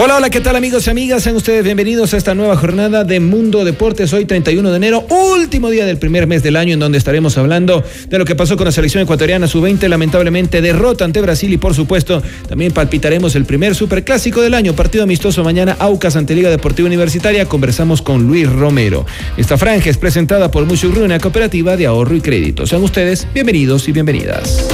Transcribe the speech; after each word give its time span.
Hola, 0.00 0.18
hola, 0.18 0.30
¿qué 0.30 0.40
tal 0.40 0.54
amigos 0.54 0.86
y 0.86 0.90
amigas? 0.90 1.24
Sean 1.24 1.34
ustedes 1.34 1.64
bienvenidos 1.64 2.14
a 2.14 2.18
esta 2.18 2.32
nueva 2.32 2.56
jornada 2.56 3.02
de 3.02 3.18
Mundo 3.18 3.64
Deportes. 3.64 4.12
Hoy 4.12 4.26
31 4.26 4.70
de 4.70 4.76
enero, 4.76 5.04
último 5.10 5.70
día 5.70 5.86
del 5.86 5.96
primer 5.98 6.28
mes 6.28 6.44
del 6.44 6.54
año 6.54 6.74
en 6.74 6.78
donde 6.78 6.98
estaremos 6.98 7.36
hablando 7.36 7.82
de 8.08 8.16
lo 8.16 8.24
que 8.24 8.36
pasó 8.36 8.56
con 8.56 8.66
la 8.66 8.70
selección 8.70 9.02
ecuatoriana 9.02 9.48
sub-20, 9.48 9.88
lamentablemente 9.88 10.62
derrota 10.62 11.04
ante 11.04 11.20
Brasil 11.20 11.52
y 11.52 11.56
por 11.56 11.74
supuesto 11.74 12.22
también 12.48 12.70
palpitaremos 12.70 13.34
el 13.34 13.44
primer 13.44 13.74
superclásico 13.74 14.40
del 14.40 14.54
año, 14.54 14.72
partido 14.72 15.02
amistoso 15.02 15.42
mañana 15.42 15.74
Aucas 15.80 16.14
ante 16.14 16.36
Liga 16.36 16.48
Deportiva 16.48 16.86
Universitaria. 16.86 17.46
Conversamos 17.46 18.00
con 18.00 18.24
Luis 18.24 18.48
Romero. 18.48 19.04
Esta 19.36 19.58
franja 19.58 19.90
es 19.90 19.96
presentada 19.96 20.48
por 20.52 20.64
Mushurru, 20.64 21.02
una 21.02 21.18
cooperativa 21.18 21.76
de 21.76 21.86
ahorro 21.86 22.14
y 22.14 22.20
crédito. 22.20 22.68
Sean 22.68 22.84
ustedes 22.84 23.26
bienvenidos 23.34 23.88
y 23.88 23.90
bienvenidas. 23.90 24.64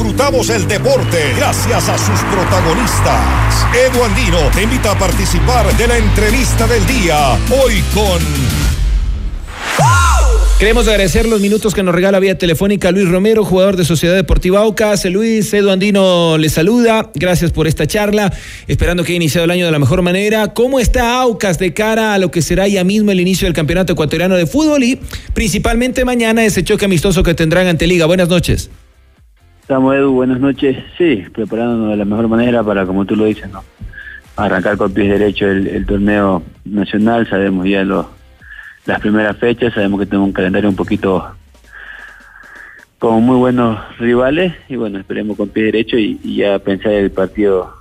Disfrutamos 0.00 0.48
el 0.48 0.66
deporte 0.66 1.34
gracias 1.36 1.90
a 1.90 1.98
sus 1.98 2.18
protagonistas. 2.32 3.66
Edu 3.76 4.02
Andino 4.02 4.38
te 4.50 4.62
invita 4.62 4.92
a 4.92 4.98
participar 4.98 5.76
de 5.76 5.86
la 5.86 5.98
entrevista 5.98 6.66
del 6.66 6.86
día. 6.86 7.38
Hoy 7.50 7.82
con. 7.92 8.18
Queremos 10.58 10.88
agradecer 10.88 11.26
los 11.26 11.42
minutos 11.42 11.74
que 11.74 11.82
nos 11.82 11.94
regala 11.94 12.18
vía 12.18 12.38
telefónica 12.38 12.90
Luis 12.92 13.10
Romero, 13.10 13.44
jugador 13.44 13.76
de 13.76 13.84
Sociedad 13.84 14.14
Deportiva 14.14 14.60
Aucas. 14.60 15.04
Luis, 15.04 15.52
Edu 15.52 15.68
Andino 15.68 16.38
le 16.38 16.48
saluda. 16.48 17.10
Gracias 17.14 17.52
por 17.52 17.66
esta 17.66 17.86
charla. 17.86 18.32
Esperando 18.68 19.04
que 19.04 19.12
haya 19.12 19.16
iniciado 19.16 19.44
el 19.44 19.50
año 19.50 19.66
de 19.66 19.72
la 19.72 19.78
mejor 19.78 20.00
manera. 20.00 20.54
¿Cómo 20.54 20.80
está 20.80 21.20
Aucas 21.20 21.58
de 21.58 21.74
cara 21.74 22.14
a 22.14 22.18
lo 22.18 22.30
que 22.30 22.40
será 22.40 22.66
ya 22.68 22.84
mismo 22.84 23.10
el 23.10 23.20
inicio 23.20 23.44
del 23.44 23.54
Campeonato 23.54 23.92
Ecuatoriano 23.92 24.36
de 24.36 24.46
Fútbol 24.46 24.82
y 24.82 24.98
principalmente 25.34 26.06
mañana 26.06 26.42
ese 26.42 26.64
choque 26.64 26.86
amistoso 26.86 27.22
que 27.22 27.34
tendrán 27.34 27.66
ante 27.66 27.86
Liga? 27.86 28.06
Buenas 28.06 28.30
noches. 28.30 28.70
Estamos, 29.70 29.94
Edu, 29.94 30.10
buenas 30.10 30.40
noches. 30.40 30.76
Sí, 30.98 31.22
preparándonos 31.32 31.90
de 31.90 31.96
la 31.96 32.04
mejor 32.04 32.26
manera 32.26 32.64
para, 32.64 32.84
como 32.86 33.04
tú 33.04 33.14
lo 33.14 33.26
dices, 33.26 33.48
¿no? 33.52 33.62
arrancar 34.34 34.76
con 34.76 34.92
pies 34.92 35.08
derechos 35.08 35.48
el, 35.48 35.86
torneo 35.86 36.42
nacional. 36.64 37.28
Sabemos 37.28 37.68
ya 37.68 37.84
las 37.84 39.00
primeras 39.00 39.36
fechas, 39.36 39.72
sabemos 39.72 40.00
que 40.00 40.06
tenemos 40.06 40.26
un 40.26 40.32
calendario 40.32 40.68
un 40.68 40.74
poquito 40.74 41.36
con 42.98 43.22
muy 43.22 43.36
buenos 43.36 43.78
rivales 44.00 44.54
y 44.68 44.74
bueno, 44.74 44.98
esperemos 44.98 45.36
con 45.36 45.48
pie 45.50 45.66
derecho 45.66 45.96
y, 45.96 46.18
y 46.24 46.38
ya 46.38 46.58
pensar 46.58 46.90
el 46.90 47.12
partido 47.12 47.72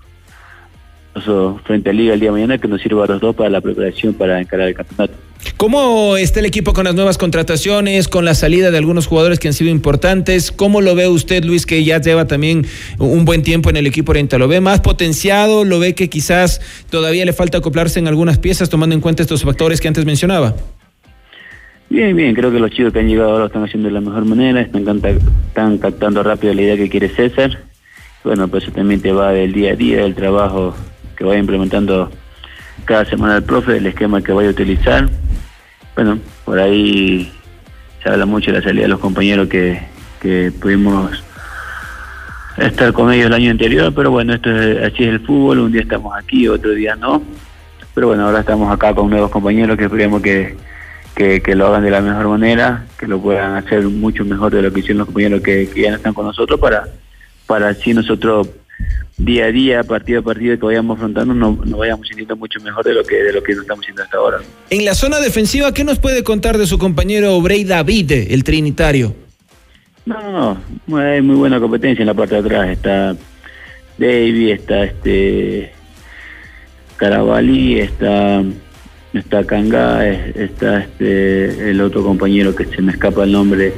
frente 1.64 1.90
a 1.90 1.94
Liga 1.94 2.14
el 2.14 2.20
día 2.20 2.30
de 2.30 2.34
mañana 2.34 2.60
que 2.60 2.68
nos 2.68 2.84
sirva 2.84 3.06
a 3.06 3.08
los 3.08 3.20
dos 3.20 3.36
para 3.36 3.50
la 3.50 3.62
preparación 3.62 4.14
para 4.14 4.40
encarar 4.40 4.68
el 4.68 4.76
campeonato. 4.76 5.29
¿Cómo 5.58 6.18
está 6.18 6.40
el 6.40 6.46
equipo 6.46 6.74
con 6.74 6.86
las 6.86 6.96
nuevas 6.96 7.18
contrataciones, 7.18 8.08
con 8.08 8.26
la 8.26 8.34
salida 8.34 8.72
de 8.72 8.78
algunos 8.78 9.08
jugadores 9.08 9.40
que 9.40 9.48
han 9.48 9.54
sido 9.54 9.70
importantes? 9.70 10.52
¿Cómo 10.52 10.82
lo 10.82 10.96
ve 10.96 11.08
usted, 11.08 11.44
Luis, 11.44 11.66
que 11.66 11.84
ya 11.84 12.00
lleva 12.00 12.26
también 12.26 12.66
un 12.98 13.26
buen 13.26 13.44
tiempo 13.44 13.70
en 13.70 13.78
el 13.78 13.88
equipo 13.88 14.12
oriental? 14.12 14.40
¿Lo 14.40 14.48
ve 14.48 14.62
más 14.62 14.82
potenciado? 14.82 15.66
¿Lo 15.66 15.80
ve 15.80 15.96
que 15.96 16.10
quizás 16.10 16.62
todavía 16.90 17.26
le 17.26 17.34
falta 17.34 17.58
acoplarse 17.58 18.00
en 18.00 18.08
algunas 18.08 18.38
piezas 18.38 18.70
tomando 18.70 18.96
en 18.96 19.02
cuenta 19.02 19.22
estos 19.24 19.44
factores 19.44 19.82
que 19.82 19.88
antes 19.88 20.06
mencionaba? 20.06 20.56
Bien, 21.90 22.16
bien, 22.16 22.36
creo 22.36 22.52
que 22.52 22.60
los 22.60 22.72
chicos 22.72 22.94
que 22.94 23.00
han 23.00 23.08
llegado 23.08 23.32
ahora 23.32 23.40
lo 23.40 23.48
están 23.48 23.64
haciendo 23.64 23.88
de 23.88 23.94
la 23.94 24.02
mejor 24.02 24.26
manera, 24.26 24.62
están, 24.62 24.86
están 25.48 25.78
captando 25.80 26.22
rápido 26.22 26.54
la 26.54 26.62
idea 26.62 26.78
que 26.78 26.90
quiere 26.90 27.10
César. 27.10 27.60
Bueno, 28.24 28.48
pues 28.48 28.64
eso 28.64 28.74
también 28.74 29.02
te 29.02 29.12
va 29.12 29.32
del 29.32 29.54
día 29.54 29.72
a 29.72 29.76
día, 29.76 30.04
del 30.04 30.16
trabajo 30.16 30.76
que 31.18 31.24
vaya 31.24 31.40
implementando 31.40 32.12
cada 32.86 33.06
semana 33.06 33.38
el 33.38 33.44
profe, 33.44 33.78
el 33.78 33.88
esquema 33.88 34.22
que 34.22 34.32
vaya 34.32 34.50
a 34.50 34.52
utilizar. 34.52 35.10
Bueno, 36.00 36.18
por 36.46 36.58
ahí 36.58 37.30
se 38.02 38.08
habla 38.08 38.26
mucho 38.26 38.52
de 38.54 38.60
la 38.60 38.64
salida 38.64 38.84
de 38.84 38.88
los 38.88 39.02
compañeros 39.02 39.50
que, 39.50 39.82
que 40.22 40.50
pudimos 40.50 41.22
estar 42.56 42.94
con 42.94 43.12
ellos 43.12 43.26
el 43.26 43.34
año 43.34 43.52
anterior, 43.52 43.94
pero 43.94 44.10
bueno, 44.10 44.34
esto 44.34 44.50
es, 44.50 44.82
así 44.82 45.04
es 45.04 45.10
el 45.10 45.20
fútbol, 45.20 45.60
un 45.60 45.74
día 45.74 45.82
estamos 45.82 46.18
aquí, 46.18 46.48
otro 46.48 46.72
día 46.72 46.96
no. 46.96 47.22
Pero 47.94 48.08
bueno, 48.08 48.28
ahora 48.28 48.40
estamos 48.40 48.74
acá 48.74 48.96
con 48.96 49.10
nuevos 49.10 49.30
compañeros 49.30 49.78
que 49.78 49.84
esperemos 49.84 50.22
que, 50.22 50.56
que, 51.16 51.54
lo 51.54 51.68
hagan 51.68 51.84
de 51.84 51.92
la 51.92 52.00
mejor 52.00 52.30
manera, 52.30 52.86
que 52.98 53.06
lo 53.06 53.20
puedan 53.20 53.58
hacer 53.58 53.84
mucho 53.84 54.24
mejor 54.24 54.54
de 54.54 54.62
lo 54.62 54.72
que 54.72 54.80
hicieron 54.80 55.00
los 55.00 55.08
compañeros 55.08 55.42
que, 55.42 55.70
que 55.70 55.82
ya 55.82 55.90
no 55.90 55.98
están 55.98 56.14
con 56.14 56.26
nosotros 56.26 56.62
para, 56.62 56.88
para 57.46 57.68
así 57.68 57.94
nosotros 57.94 58.48
día 59.18 59.46
a 59.46 59.52
día, 59.52 59.84
partido 59.84 60.22
a 60.22 60.24
partido 60.24 60.58
que 60.58 60.66
vayamos 60.66 60.98
afrontando, 60.98 61.34
nos, 61.34 61.66
nos 61.66 61.80
vayamos 61.80 62.08
sintiendo 62.08 62.36
mucho 62.36 62.60
mejor 62.62 62.86
de 62.86 62.94
lo 62.94 63.04
que 63.04 63.16
de 63.22 63.34
lo 63.34 63.44
que 63.44 63.54
nos 63.54 63.64
estamos 63.64 63.84
haciendo 63.84 64.04
hasta 64.04 64.18
ahora. 64.18 64.40
En 64.70 64.86
la 64.86 64.96
zona 64.96 65.20
defensiva, 65.20 65.74
¿qué 65.74 65.84
nos 65.84 66.00
puede 66.00 66.24
contar 66.24 66.58
de 66.58 66.66
su 66.66 66.80
compañero 66.80 67.40
Bray 67.42 67.66
David, 67.66 68.12
el 68.30 68.44
trinitario? 68.44 69.14
No, 70.06 70.58
no, 70.88 70.98
hay 70.98 71.22
muy 71.22 71.36
buena 71.36 71.60
competencia 71.60 72.02
en 72.02 72.08
la 72.08 72.14
parte 72.14 72.36
de 72.36 72.42
atrás. 72.42 72.70
Está 72.70 73.16
Davy, 73.98 74.52
está 74.52 74.86
este 74.86 75.72
Carabalí, 76.98 77.80
está 77.80 78.44
está 79.14 79.44
Kanga, 79.44 80.08
está 80.08 80.80
este 80.80 81.72
el 81.72 81.82
otro 81.82 82.04
compañero 82.04 82.56
que 82.56 82.66
se 82.66 82.82
me 82.82 82.94
escapa 82.94 83.24
el 83.24 83.34
nombre 83.34 83.74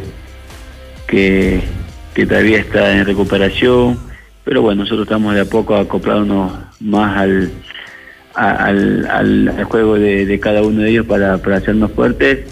que, 1.07 1.61
que 2.13 2.25
todavía 2.25 2.59
está 2.59 2.95
en 2.97 3.06
recuperación 3.06 4.10
pero 4.44 4.62
bueno, 4.62 4.84
nosotros 4.84 5.06
estamos 5.06 5.35
de 5.35 5.41
a 5.41 5.46
poco 5.46 5.75
acoplándonos 5.75 6.53
más 6.79 7.18
al, 7.18 7.52
al, 8.34 9.06
al, 9.07 9.63
juego 9.66 9.96
de, 9.96 10.40
cada 10.40 10.62
uno 10.63 10.81
de 10.81 10.90
ellos 10.90 11.06
para, 11.06 11.38
para 11.38 11.57
hacernos 11.57 11.91
fuertes 11.91 12.47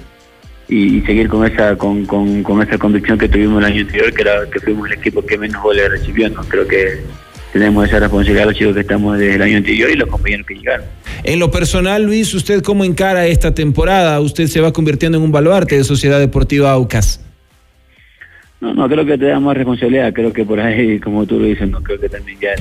y, 0.67 0.97
y 0.97 1.01
seguir 1.01 1.29
con 1.29 1.45
esa 1.45 1.75
con, 1.77 2.05
con, 2.05 2.43
con, 2.43 2.61
esa 2.61 2.77
convicción 2.77 3.17
que 3.17 3.27
tuvimos 3.27 3.59
el 3.59 3.65
año 3.65 3.81
anterior, 3.81 4.13
que 4.13 4.21
era 4.21 4.49
que 4.51 4.59
fuimos 4.59 4.87
el 4.87 4.99
equipo 4.99 5.25
que 5.25 5.37
menos 5.37 5.61
goles 5.61 5.89
recibió. 5.89 6.29
¿no? 6.29 6.41
Creo 6.43 6.67
que 6.67 7.01
tenemos 7.53 7.87
esa 7.87 7.99
responsabilidad 7.99 8.45
los 8.45 8.55
chicos 8.55 8.75
que 8.75 8.81
estamos 8.81 9.17
desde 9.17 9.35
el 9.35 9.41
año 9.41 9.57
anterior 9.57 9.89
y 9.89 9.95
los 9.95 10.09
compañeros 10.09 10.45
que 10.45 10.55
llegaron. 10.55 10.85
En 11.23 11.39
lo 11.39 11.49
personal, 11.49 12.03
Luis, 12.03 12.33
¿usted 12.33 12.61
cómo 12.61 12.85
encara 12.85 13.25
esta 13.25 13.53
temporada? 13.53 14.19
¿Usted 14.19 14.47
se 14.47 14.61
va 14.61 14.71
convirtiendo 14.71 15.17
en 15.17 15.23
un 15.23 15.31
baluarte 15.31 15.75
de 15.75 15.83
Sociedad 15.83 16.19
Deportiva 16.19 16.71
Aucas? 16.71 17.21
No, 18.61 18.73
no, 18.73 18.89
creo 18.89 19.05
que 19.05 19.17
te 19.17 19.25
da 19.25 19.39
más 19.39 19.55
responsabilidad, 19.55 20.11
creo 20.13 20.33
que 20.33 20.43
por 20.43 20.59
ahí, 20.59 20.99
como 20.99 21.25
tú 21.25 21.39
lo 21.39 21.45
dices, 21.45 21.69
no 21.69 21.81
creo 21.81 21.99
que 21.99 22.09
también 22.09 22.37
ya 22.39 22.55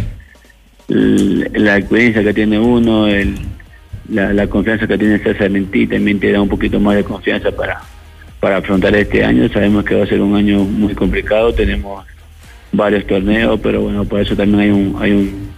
la 0.89 1.77
experiencia 1.77 2.23
que 2.23 2.33
tiene 2.33 2.59
uno, 2.59 3.07
el, 3.07 3.35
la, 4.09 4.33
la, 4.33 4.47
confianza 4.47 4.87
que 4.87 4.97
tiene 4.97 5.19
César 5.19 5.55
en 5.55 5.67
ti, 5.67 5.87
también 5.87 6.19
te 6.19 6.33
da 6.33 6.41
un 6.41 6.49
poquito 6.49 6.81
más 6.81 6.97
de 6.97 7.05
confianza 7.05 7.51
para, 7.51 7.83
para 8.41 8.59
afrontar 8.59 8.95
este 8.97 9.25
año. 9.25 9.49
Sabemos 9.51 9.85
que 9.85 9.97
va 9.97 10.05
a 10.05 10.07
ser 10.07 10.21
un 10.21 10.35
año 10.35 10.61
muy 10.61 10.95
complicado, 10.95 11.53
tenemos 11.53 12.07
varios 12.73 13.07
torneos, 13.07 13.61
pero 13.63 13.83
bueno, 13.83 14.05
por 14.05 14.21
eso 14.21 14.35
también 14.35 14.61
hay 14.61 14.71
un, 14.71 14.97
hay 15.01 15.13
un, 15.13 15.51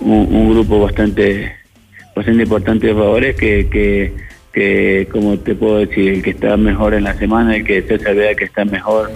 un, 0.00 0.50
grupo 0.50 0.80
bastante, 0.80 1.54
bastante 2.14 2.42
importante 2.42 2.86
de 2.88 2.92
jugadores 2.92 3.36
que, 3.36 3.68
que, 3.70 4.12
que, 4.52 5.08
como 5.10 5.38
te 5.38 5.54
puedo 5.54 5.78
decir, 5.78 6.14
el 6.14 6.22
que 6.22 6.30
está 6.30 6.56
mejor 6.56 6.94
en 6.94 7.04
la 7.04 7.14
semana, 7.14 7.56
el 7.56 7.64
que 7.64 7.82
César 7.82 8.14
vea 8.14 8.34
que 8.34 8.44
está 8.44 8.64
mejor 8.64 9.10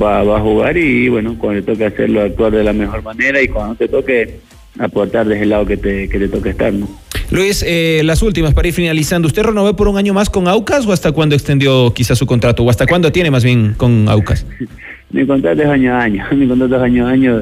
va, 0.00 0.22
va 0.22 0.38
a 0.38 0.40
jugar 0.40 0.76
y 0.76 1.08
bueno, 1.08 1.36
cuando 1.38 1.62
te 1.62 1.72
toque 1.72 1.86
hacerlo, 1.86 2.22
actuar 2.22 2.52
de 2.52 2.64
la 2.64 2.72
mejor 2.72 3.02
manera 3.02 3.42
y 3.42 3.48
cuando 3.48 3.74
te 3.74 3.88
toque 3.88 4.40
aportar 4.78 5.26
desde 5.26 5.42
el 5.42 5.50
lado 5.50 5.66
que 5.66 5.76
te, 5.76 6.08
que 6.08 6.18
te 6.18 6.28
toque 6.28 6.50
estar, 6.50 6.72
¿no? 6.72 6.88
Luis, 7.30 7.64
eh, 7.66 8.02
las 8.04 8.22
últimas 8.22 8.54
para 8.54 8.68
ir 8.68 8.74
finalizando. 8.74 9.28
¿Usted 9.28 9.44
renovó 9.44 9.74
por 9.76 9.86
un 9.86 9.96
año 9.96 10.12
más 10.12 10.28
con 10.28 10.48
Aucas 10.48 10.84
o 10.86 10.92
hasta 10.92 11.12
cuándo 11.12 11.36
extendió 11.36 11.94
quizás 11.94 12.18
su 12.18 12.26
contrato? 12.26 12.64
¿O 12.64 12.70
hasta 12.70 12.86
cuándo 12.86 13.12
tiene 13.12 13.30
más 13.30 13.44
bien 13.44 13.74
con 13.76 14.08
Aucas? 14.08 14.44
Mi 15.10 15.26
contrato 15.26 15.62
es 15.62 15.68
año 15.68 15.94
a 15.94 16.02
año. 16.02 16.24
Mi 16.32 16.48
contrato 16.48 16.76
es 16.76 16.82
año 16.82 17.06
a 17.06 17.10
año. 17.10 17.40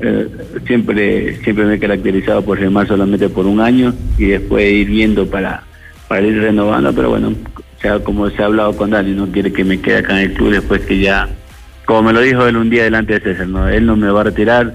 Eh, 0.00 0.28
siempre, 0.66 1.36
siempre 1.42 1.64
me 1.64 1.74
he 1.74 1.78
caracterizado 1.78 2.42
por 2.42 2.58
firmar 2.58 2.86
solamente 2.86 3.28
por 3.28 3.46
un 3.46 3.60
año 3.60 3.94
y 4.18 4.26
después 4.26 4.70
ir 4.70 4.88
viendo 4.88 5.26
para, 5.26 5.64
para 6.08 6.26
ir 6.26 6.40
renovando. 6.40 6.94
Pero 6.94 7.10
bueno, 7.10 7.28
o 7.28 7.80
sea, 7.80 7.98
como 7.98 8.30
se 8.30 8.42
ha 8.42 8.46
hablado 8.46 8.74
con 8.74 8.90
Dani, 8.90 9.12
no 9.12 9.26
quiere 9.30 9.52
que 9.52 9.64
me 9.64 9.80
quede 9.80 9.98
acá 9.98 10.18
en 10.20 10.30
el 10.30 10.34
club 10.34 10.50
después 10.50 10.82
que 10.82 10.98
ya 10.98 11.28
como 11.86 12.02
me 12.02 12.12
lo 12.12 12.20
dijo 12.20 12.46
él 12.46 12.56
un 12.56 12.68
día 12.68 12.84
delante 12.84 13.14
de 13.14 13.20
César, 13.20 13.48
¿no? 13.48 13.68
él 13.68 13.86
no 13.86 13.96
me 13.96 14.10
va 14.10 14.20
a 14.20 14.24
retirar, 14.24 14.74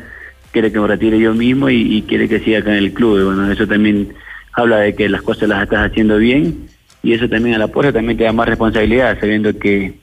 quiere 0.52 0.72
que 0.72 0.80
me 0.80 0.88
retire 0.88 1.20
yo 1.20 1.34
mismo 1.34 1.70
y, 1.70 2.04
quiere 2.08 2.28
que 2.28 2.40
siga 2.40 2.60
acá 2.60 2.72
en 2.72 2.84
el 2.84 2.94
club. 2.94 3.20
Y 3.20 3.24
bueno, 3.24 3.52
eso 3.52 3.68
también 3.68 4.14
habla 4.54 4.78
de 4.78 4.96
que 4.96 5.10
las 5.10 5.22
cosas 5.22 5.50
las 5.50 5.64
estás 5.64 5.92
haciendo 5.92 6.18
bien 6.18 6.68
y 7.04 7.14
eso 7.14 7.30
también 7.30 7.56
a 7.56 7.60
la 7.60 7.68
puerta 7.68 7.94
también 7.94 8.18
te 8.18 8.24
da 8.24 8.34
más 8.34 8.48
responsabilidad, 8.48 9.20
sabiendo 9.20 9.58
que, 9.58 9.94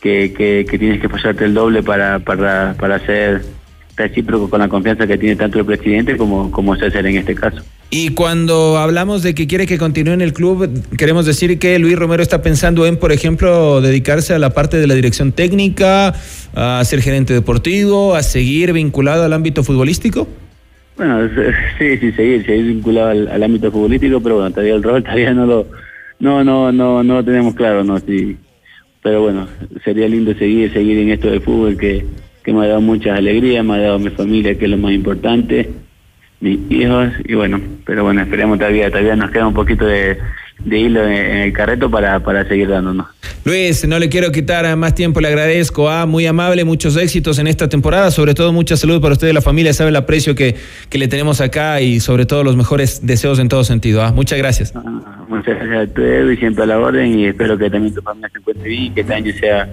que, 0.00 0.32
que, 0.68 0.78
tienes 0.78 1.00
que 1.00 1.08
pasarte 1.08 1.44
el 1.44 1.54
doble 1.54 1.82
para, 1.82 2.18
para, 2.18 2.74
para 2.78 2.98
ser 3.00 3.42
recíproco 3.96 4.50
con 4.50 4.60
la 4.60 4.68
confianza 4.68 5.06
que 5.06 5.18
tiene 5.18 5.36
tanto 5.36 5.58
el 5.58 5.64
presidente 5.64 6.16
como, 6.16 6.50
como 6.50 6.76
César 6.76 7.06
en 7.06 7.16
este 7.16 7.34
caso. 7.34 7.62
Y 7.88 8.10
cuando 8.10 8.78
hablamos 8.78 9.22
de 9.22 9.34
que 9.34 9.46
quiere 9.46 9.66
que 9.66 9.78
continúe 9.78 10.12
en 10.12 10.20
el 10.20 10.32
club, 10.32 10.68
queremos 10.98 11.24
decir 11.24 11.58
que 11.60 11.78
Luis 11.78 11.96
Romero 11.96 12.20
está 12.20 12.42
pensando 12.42 12.84
en, 12.84 12.96
por 12.96 13.12
ejemplo, 13.12 13.80
dedicarse 13.80 14.34
a 14.34 14.40
la 14.40 14.50
parte 14.50 14.76
de 14.78 14.88
la 14.88 14.94
dirección 14.94 15.30
técnica, 15.30 16.12
a 16.54 16.84
ser 16.84 17.00
gerente 17.00 17.32
deportivo, 17.32 18.16
a 18.16 18.24
seguir 18.24 18.72
vinculado 18.72 19.24
al 19.24 19.32
ámbito 19.32 19.62
futbolístico. 19.62 20.26
Bueno, 20.96 21.28
sí, 21.78 21.96
sí, 21.98 22.10
seguir, 22.12 22.44
seguir 22.44 22.64
vinculado 22.64 23.10
al, 23.10 23.42
ámbito 23.42 23.70
futbolístico, 23.70 24.20
pero 24.20 24.36
bueno, 24.36 24.50
todavía 24.50 24.74
el 24.74 24.82
rol 24.82 25.02
todavía 25.04 25.32
no 25.32 25.46
lo, 25.46 25.66
no, 26.18 26.42
no, 26.42 26.72
no, 26.72 27.04
no 27.04 27.14
lo 27.14 27.24
tenemos 27.24 27.54
claro, 27.54 27.84
no, 27.84 28.00
sí. 28.00 28.36
Pero 29.00 29.22
bueno, 29.22 29.46
sería 29.84 30.08
lindo 30.08 30.34
seguir, 30.34 30.72
seguir 30.72 30.98
en 30.98 31.10
esto 31.10 31.30
de 31.30 31.38
fútbol 31.38 31.76
que, 31.78 32.04
que 32.42 32.52
me 32.52 32.64
ha 32.64 32.68
dado 32.68 32.80
muchas 32.80 33.16
alegrías, 33.16 33.64
me 33.64 33.74
ha 33.74 33.78
dado 33.78 34.00
mi 34.00 34.10
familia, 34.10 34.58
que 34.58 34.64
es 34.64 34.70
lo 34.72 34.76
más 34.76 34.92
importante 34.92 35.85
mis 36.40 36.58
hijos 36.70 37.12
y 37.24 37.34
bueno, 37.34 37.60
pero 37.84 38.04
bueno, 38.04 38.20
esperemos 38.20 38.58
todavía, 38.58 38.90
todavía 38.90 39.16
nos 39.16 39.30
queda 39.30 39.46
un 39.46 39.54
poquito 39.54 39.86
de, 39.86 40.18
hilo 40.64 41.06
en, 41.06 41.36
el 41.38 41.52
carreto 41.52 41.90
para, 41.90 42.20
para 42.20 42.46
seguir 42.46 42.68
dándonos. 42.68 43.06
Luis, 43.44 43.86
no 43.86 43.98
le 43.98 44.08
quiero 44.08 44.32
quitar 44.32 44.76
más 44.76 44.94
tiempo, 44.94 45.20
le 45.20 45.28
agradezco. 45.28 45.88
Ah, 45.88 46.04
muy 46.04 46.26
amable, 46.26 46.64
muchos 46.64 46.96
éxitos 46.96 47.38
en 47.38 47.46
esta 47.46 47.68
temporada, 47.68 48.10
sobre 48.10 48.34
todo 48.34 48.52
mucha 48.52 48.76
salud 48.76 49.00
para 49.00 49.12
usted 49.12 49.28
y 49.28 49.32
la 49.32 49.40
familia, 49.40 49.72
sabe 49.72 49.90
el 49.90 49.96
aprecio 49.96 50.34
que, 50.34 50.56
que 50.90 50.98
le 50.98 51.08
tenemos 51.08 51.40
acá 51.40 51.80
y 51.80 52.00
sobre 52.00 52.26
todo 52.26 52.42
los 52.42 52.56
mejores 52.56 53.06
deseos 53.06 53.38
en 53.38 53.48
todo 53.48 53.64
sentido. 53.64 54.02
Ah, 54.02 54.12
muchas 54.12 54.38
gracias. 54.38 54.74
Ah, 54.74 55.24
muchas 55.28 55.56
gracias 55.58 55.90
a 55.90 55.94
todos 55.94 56.32
y 56.32 56.36
siempre 56.36 56.64
a 56.64 56.66
la 56.66 56.78
orden 56.78 57.18
y 57.18 57.26
espero 57.26 57.56
que 57.56 57.70
también 57.70 57.94
tu 57.94 58.02
familia 58.02 58.28
se 58.30 58.38
encuentre 58.38 58.68
bien 58.68 58.82
y 58.82 58.90
que 58.90 59.00
este 59.02 59.14
año 59.14 59.32
sea 59.38 59.68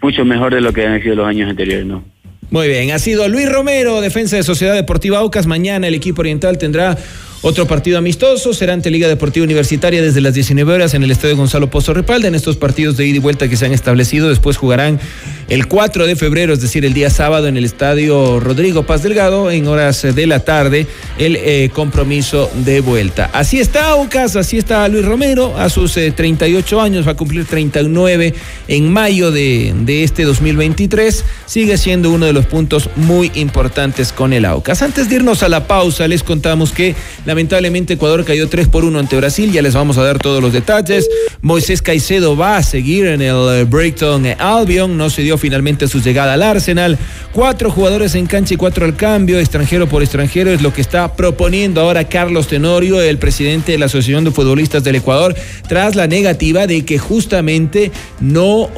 mucho 0.00 0.24
mejor 0.24 0.54
de 0.54 0.60
lo 0.60 0.72
que 0.72 0.86
han 0.86 1.02
sido 1.02 1.16
los 1.16 1.26
años 1.26 1.48
anteriores, 1.48 1.86
¿no? 1.86 2.04
Muy 2.52 2.68
bien, 2.68 2.90
ha 2.90 2.98
sido 2.98 3.30
Luis 3.30 3.50
Romero, 3.50 4.02
defensa 4.02 4.36
de 4.36 4.42
Sociedad 4.42 4.74
Deportiva 4.74 5.20
Aucas. 5.20 5.46
Mañana 5.46 5.88
el 5.88 5.94
equipo 5.94 6.20
oriental 6.20 6.58
tendrá 6.58 6.98
otro 7.44 7.66
partido 7.66 7.98
amistoso 7.98 8.54
será 8.54 8.72
ante 8.72 8.88
Liga 8.88 9.08
Deportiva 9.08 9.42
Universitaria 9.42 10.00
desde 10.00 10.20
las 10.20 10.32
19 10.32 10.74
horas 10.74 10.94
en 10.94 11.02
el 11.02 11.10
Estadio 11.10 11.36
Gonzalo 11.36 11.68
Pozo 11.70 11.92
Repalda. 11.92 12.28
En 12.28 12.36
estos 12.36 12.56
partidos 12.56 12.96
de 12.96 13.04
ida 13.04 13.16
y 13.16 13.18
vuelta 13.18 13.48
que 13.48 13.56
se 13.56 13.66
han 13.66 13.72
establecido, 13.72 14.28
después 14.28 14.56
jugarán 14.56 15.00
el 15.48 15.66
4 15.66 16.06
de 16.06 16.14
febrero, 16.14 16.52
es 16.52 16.60
decir, 16.60 16.84
el 16.84 16.94
día 16.94 17.10
sábado 17.10 17.48
en 17.48 17.56
el 17.56 17.64
Estadio 17.64 18.38
Rodrigo 18.38 18.84
Paz 18.84 19.02
Delgado, 19.02 19.50
en 19.50 19.66
horas 19.66 20.02
de 20.02 20.26
la 20.28 20.40
tarde, 20.40 20.86
el 21.18 21.34
eh, 21.34 21.68
compromiso 21.74 22.48
de 22.64 22.80
vuelta. 22.80 23.28
Así 23.32 23.58
está 23.58 23.88
Aucas, 23.90 24.36
así 24.36 24.56
está 24.56 24.86
Luis 24.86 25.04
Romero, 25.04 25.56
a 25.58 25.68
sus 25.68 25.94
38 25.94 26.78
eh, 26.78 26.80
años, 26.80 27.06
va 27.06 27.12
a 27.12 27.16
cumplir 27.16 27.44
39 27.44 28.34
en 28.68 28.92
mayo 28.92 29.32
de, 29.32 29.74
de 29.80 30.04
este 30.04 30.22
2023. 30.22 31.24
Sigue 31.46 31.76
siendo 31.76 32.12
uno 32.12 32.26
de 32.26 32.32
los 32.32 32.46
puntos 32.46 32.88
muy 32.94 33.32
importantes 33.34 34.12
con 34.12 34.32
el 34.32 34.44
Aucas. 34.44 34.80
Antes 34.80 35.08
de 35.08 35.16
irnos 35.16 35.42
a 35.42 35.48
la 35.48 35.66
pausa, 35.66 36.06
les 36.06 36.22
contamos 36.22 36.70
que 36.70 36.94
la 37.26 37.31
Lamentablemente 37.32 37.94
Ecuador 37.94 38.26
cayó 38.26 38.46
3 38.46 38.68
por 38.68 38.84
1 38.84 38.98
ante 38.98 39.16
Brasil, 39.16 39.50
ya 39.50 39.62
les 39.62 39.72
vamos 39.72 39.96
a 39.96 40.02
dar 40.02 40.18
todos 40.18 40.42
los 40.42 40.52
detalles. 40.52 41.08
Moisés 41.40 41.80
Caicedo 41.80 42.36
va 42.36 42.58
a 42.58 42.62
seguir 42.62 43.06
en 43.06 43.22
el 43.22 43.34
eh, 43.54 43.64
Brighton 43.64 44.26
Albion, 44.38 44.98
no 44.98 45.08
se 45.08 45.22
dio 45.22 45.38
finalmente 45.38 45.88
su 45.88 46.02
llegada 46.02 46.34
al 46.34 46.42
Arsenal. 46.42 46.98
Cuatro 47.32 47.70
jugadores 47.70 48.14
en 48.16 48.26
cancha 48.26 48.52
y 48.52 48.58
cuatro 48.58 48.84
al 48.84 48.96
cambio, 48.96 49.38
extranjero 49.38 49.88
por 49.88 50.02
extranjero, 50.02 50.50
es 50.50 50.60
lo 50.60 50.74
que 50.74 50.82
está 50.82 51.16
proponiendo 51.16 51.80
ahora 51.80 52.06
Carlos 52.06 52.48
Tenorio, 52.48 53.00
el 53.00 53.16
presidente 53.16 53.72
de 53.72 53.78
la 53.78 53.86
Asociación 53.86 54.24
de 54.24 54.30
Futbolistas 54.30 54.84
del 54.84 54.96
Ecuador, 54.96 55.34
tras 55.66 55.94
la 55.94 56.06
negativa 56.06 56.66
de 56.66 56.84
que 56.84 56.98
justamente 56.98 57.90
no 58.20 58.68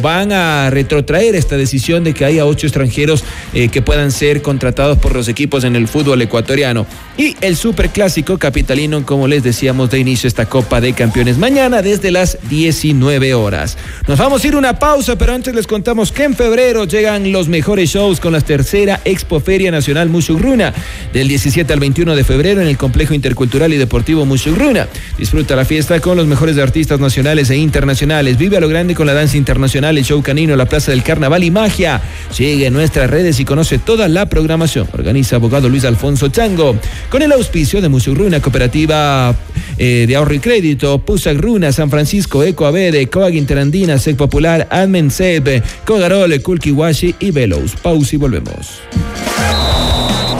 van 0.00 0.30
a 0.30 0.70
retrotraer 0.70 1.34
esta 1.34 1.56
decisión 1.56 2.04
de 2.04 2.14
que 2.14 2.24
haya 2.24 2.46
ocho 2.46 2.68
extranjeros 2.68 3.24
eh, 3.54 3.70
que 3.70 3.82
puedan 3.82 4.12
ser 4.12 4.40
contratados 4.40 4.98
por 4.98 5.16
los 5.16 5.26
equipos 5.26 5.64
en 5.64 5.74
el 5.74 5.88
fútbol 5.88 6.22
ecuatoriano. 6.22 6.86
Y 7.16 7.34
el 7.40 7.56
Super 7.56 7.87
clásico 7.88 8.38
capitalino, 8.38 9.04
como 9.04 9.26
les 9.26 9.42
decíamos 9.42 9.90
de 9.90 9.98
inicio, 9.98 10.28
esta 10.28 10.46
Copa 10.46 10.80
de 10.80 10.92
Campeones 10.92 11.38
mañana 11.38 11.82
desde 11.82 12.10
las 12.10 12.38
19 12.48 13.34
horas. 13.34 13.76
Nos 14.06 14.18
vamos 14.18 14.42
a 14.42 14.46
ir 14.46 14.56
una 14.56 14.78
pausa, 14.78 15.16
pero 15.16 15.34
antes 15.34 15.54
les 15.54 15.66
contamos 15.66 16.12
que 16.12 16.24
en 16.24 16.34
febrero 16.34 16.84
llegan 16.84 17.30
los 17.32 17.48
mejores 17.48 17.90
shows 17.90 18.20
con 18.20 18.32
la 18.32 18.40
tercera 18.40 19.00
Expo 19.04 19.40
Feria 19.40 19.70
Nacional 19.70 20.08
Mushugruna, 20.08 20.72
del 21.12 21.28
17 21.28 21.72
al 21.72 21.80
21 21.80 22.14
de 22.14 22.24
febrero 22.24 22.60
en 22.60 22.68
el 22.68 22.76
Complejo 22.76 23.14
Intercultural 23.14 23.72
y 23.72 23.76
Deportivo 23.76 24.24
Mushugruna. 24.24 24.88
Disfruta 25.18 25.56
la 25.56 25.64
fiesta 25.64 26.00
con 26.00 26.16
los 26.16 26.26
mejores 26.26 26.58
artistas 26.58 27.00
nacionales 27.00 27.50
e 27.50 27.56
internacionales. 27.56 28.38
Vive 28.38 28.56
a 28.56 28.60
lo 28.60 28.68
grande 28.68 28.94
con 28.94 29.06
la 29.06 29.14
danza 29.14 29.36
internacional, 29.36 29.98
el 29.98 30.04
show 30.04 30.22
canino, 30.22 30.56
la 30.56 30.66
Plaza 30.66 30.90
del 30.90 31.02
Carnaval 31.02 31.44
y 31.44 31.50
Magia. 31.50 32.00
Sigue 32.30 32.66
en 32.66 32.72
nuestras 32.72 33.10
redes 33.10 33.40
y 33.40 33.44
conoce 33.44 33.78
toda 33.78 34.08
la 34.08 34.28
programación. 34.28 34.88
Organiza 34.92 35.36
abogado 35.36 35.68
Luis 35.68 35.84
Alfonso 35.84 36.28
Chango. 36.28 36.76
Con 37.10 37.22
el 37.22 37.32
auspicio 37.32 37.77
de 37.80 37.88
Musugruna, 37.88 38.40
Cooperativa 38.40 39.34
eh, 39.76 40.04
de 40.06 40.16
Ahorro 40.16 40.34
y 40.34 40.38
Crédito, 40.38 40.98
Pusagruna, 40.98 41.72
San 41.72 41.90
Francisco, 41.90 42.42
EcoABD, 42.42 43.08
Coag 43.10 43.34
Interandina, 43.34 43.98
Sec 43.98 44.16
Popular, 44.16 44.66
Admen 44.70 45.10
Seb, 45.10 45.62
Cogarole, 45.84 46.40
Kulkiwashi 46.40 47.14
y 47.20 47.30
Velos. 47.30 47.74
Pausa 47.82 48.16
y 48.16 48.18
volvemos. 48.18 48.80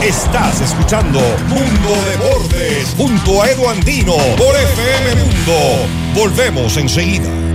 Estás 0.02 0.61
escuchando 0.61 1.20
Mundo 1.49 1.96
de 2.08 2.17
Bordes 2.17 2.94
junto 2.96 3.43
a 3.43 3.50
Edu 3.50 3.69
Andino 3.69 4.17
por 4.37 4.55
FM 4.56 5.14
Mundo. 5.17 5.87
Volvemos 6.14 6.76
enseguida. 6.76 7.47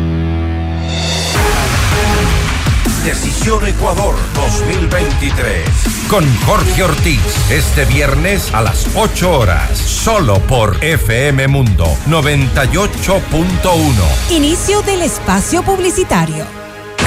Decisión 3.03 3.67
Ecuador 3.67 4.15
2023. 4.33 5.67
Con 6.09 6.25
Jorge 6.45 6.83
Ortiz. 6.83 7.19
Este 7.51 7.83
viernes 7.83 8.53
a 8.53 8.61
las 8.61 8.87
8 8.95 9.39
horas. 9.39 9.77
Solo 9.77 10.39
por 10.47 10.81
FM 10.81 11.49
Mundo 11.49 11.97
98.1. 12.07 13.49
Inicio 14.29 14.81
del 14.83 15.01
espacio 15.01 15.63
publicitario. 15.63 16.45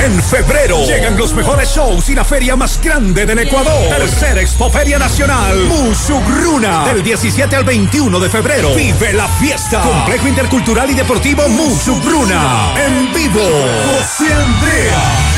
En 0.04 0.22
febrero 0.22 0.84
llegan 0.84 1.16
los 1.16 1.32
mejores 1.32 1.70
shows 1.70 2.10
y 2.10 2.14
la 2.14 2.24
feria 2.24 2.56
más 2.56 2.78
grande 2.82 3.24
del 3.24 3.38
Ecuador. 3.38 3.88
Tercera 3.88 4.42
Expoferia 4.42 4.98
Nacional, 4.98 5.56
Musugruna. 5.64 6.84
Del 6.84 7.02
17 7.02 7.56
al 7.56 7.64
21 7.64 8.20
de 8.20 8.28
febrero. 8.28 8.74
Vive 8.74 9.14
la 9.14 9.26
fiesta. 9.26 9.80
Complejo 9.80 10.28
Intercultural 10.28 10.90
y 10.90 10.94
Deportivo 10.94 11.48
Musugruna. 11.48 12.74
En 12.76 13.10
vivo. 13.14 13.40
José 13.40 14.34
Andrea. 14.34 15.35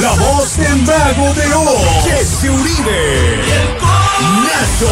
La 0.00 0.12
voz 0.12 0.56
del 0.58 0.82
mago 0.82 1.32
de 1.32 1.54
O, 1.54 2.02
Jesse 2.04 2.50
Uribe. 2.50 3.42
Nacho. 4.44 4.86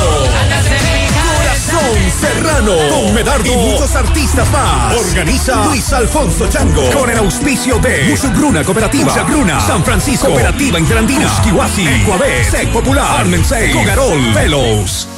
Corazón 1.37 2.11
Serrano. 2.21 2.73
Con 2.89 3.15
Medardo 3.15 3.53
y 3.53 3.57
muchos 3.57 3.95
artistas 3.95 4.51
más. 4.51 4.97
Organiza 4.97 5.67
Luis 5.67 5.93
Alfonso 5.93 6.49
Chango. 6.49 6.91
Con 6.91 7.11
el 7.11 7.19
auspicio 7.19 7.79
de 7.79 8.05
Musugruna 8.09 8.65
Cooperativa. 8.65 9.13
Musugruna. 9.13 9.61
San 9.61 9.85
Francisco. 9.85 10.27
Cooperativa 10.29 10.79
Interandina. 10.79 11.27
Usquihuasi. 11.27 11.87
Ecuabet. 11.87 12.51
Sec 12.51 12.73
Popular. 12.73 13.21
Armensei. 13.21 13.73
Cogarol. 13.73 14.33
Velos. 14.33 15.09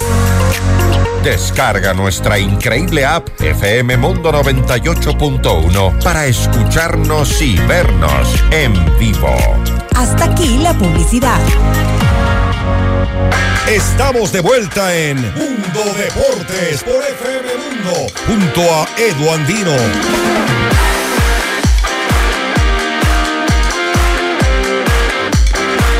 Descarga 1.26 1.92
nuestra 1.92 2.38
increíble 2.38 3.04
app 3.04 3.28
FM 3.40 3.97
Mundo 3.97 4.30
98.1 4.30 6.00
para 6.04 6.25
escucharnos 6.25 7.42
y 7.42 7.59
vernos 7.66 8.45
en 8.52 8.73
vivo. 8.97 9.37
Hasta 9.97 10.26
aquí 10.26 10.59
la 10.59 10.73
publicidad. 10.75 11.40
Estamos 13.68 14.30
de 14.30 14.38
vuelta 14.38 14.95
en 14.95 15.21
Mundo 15.35 15.80
Deportes 15.99 16.85
por 16.85 17.02
FM 17.02 17.49
Mundo 17.56 18.06
junto 18.28 18.61
a 18.73 18.87
Edu 18.97 19.28
Andino. 19.28 19.76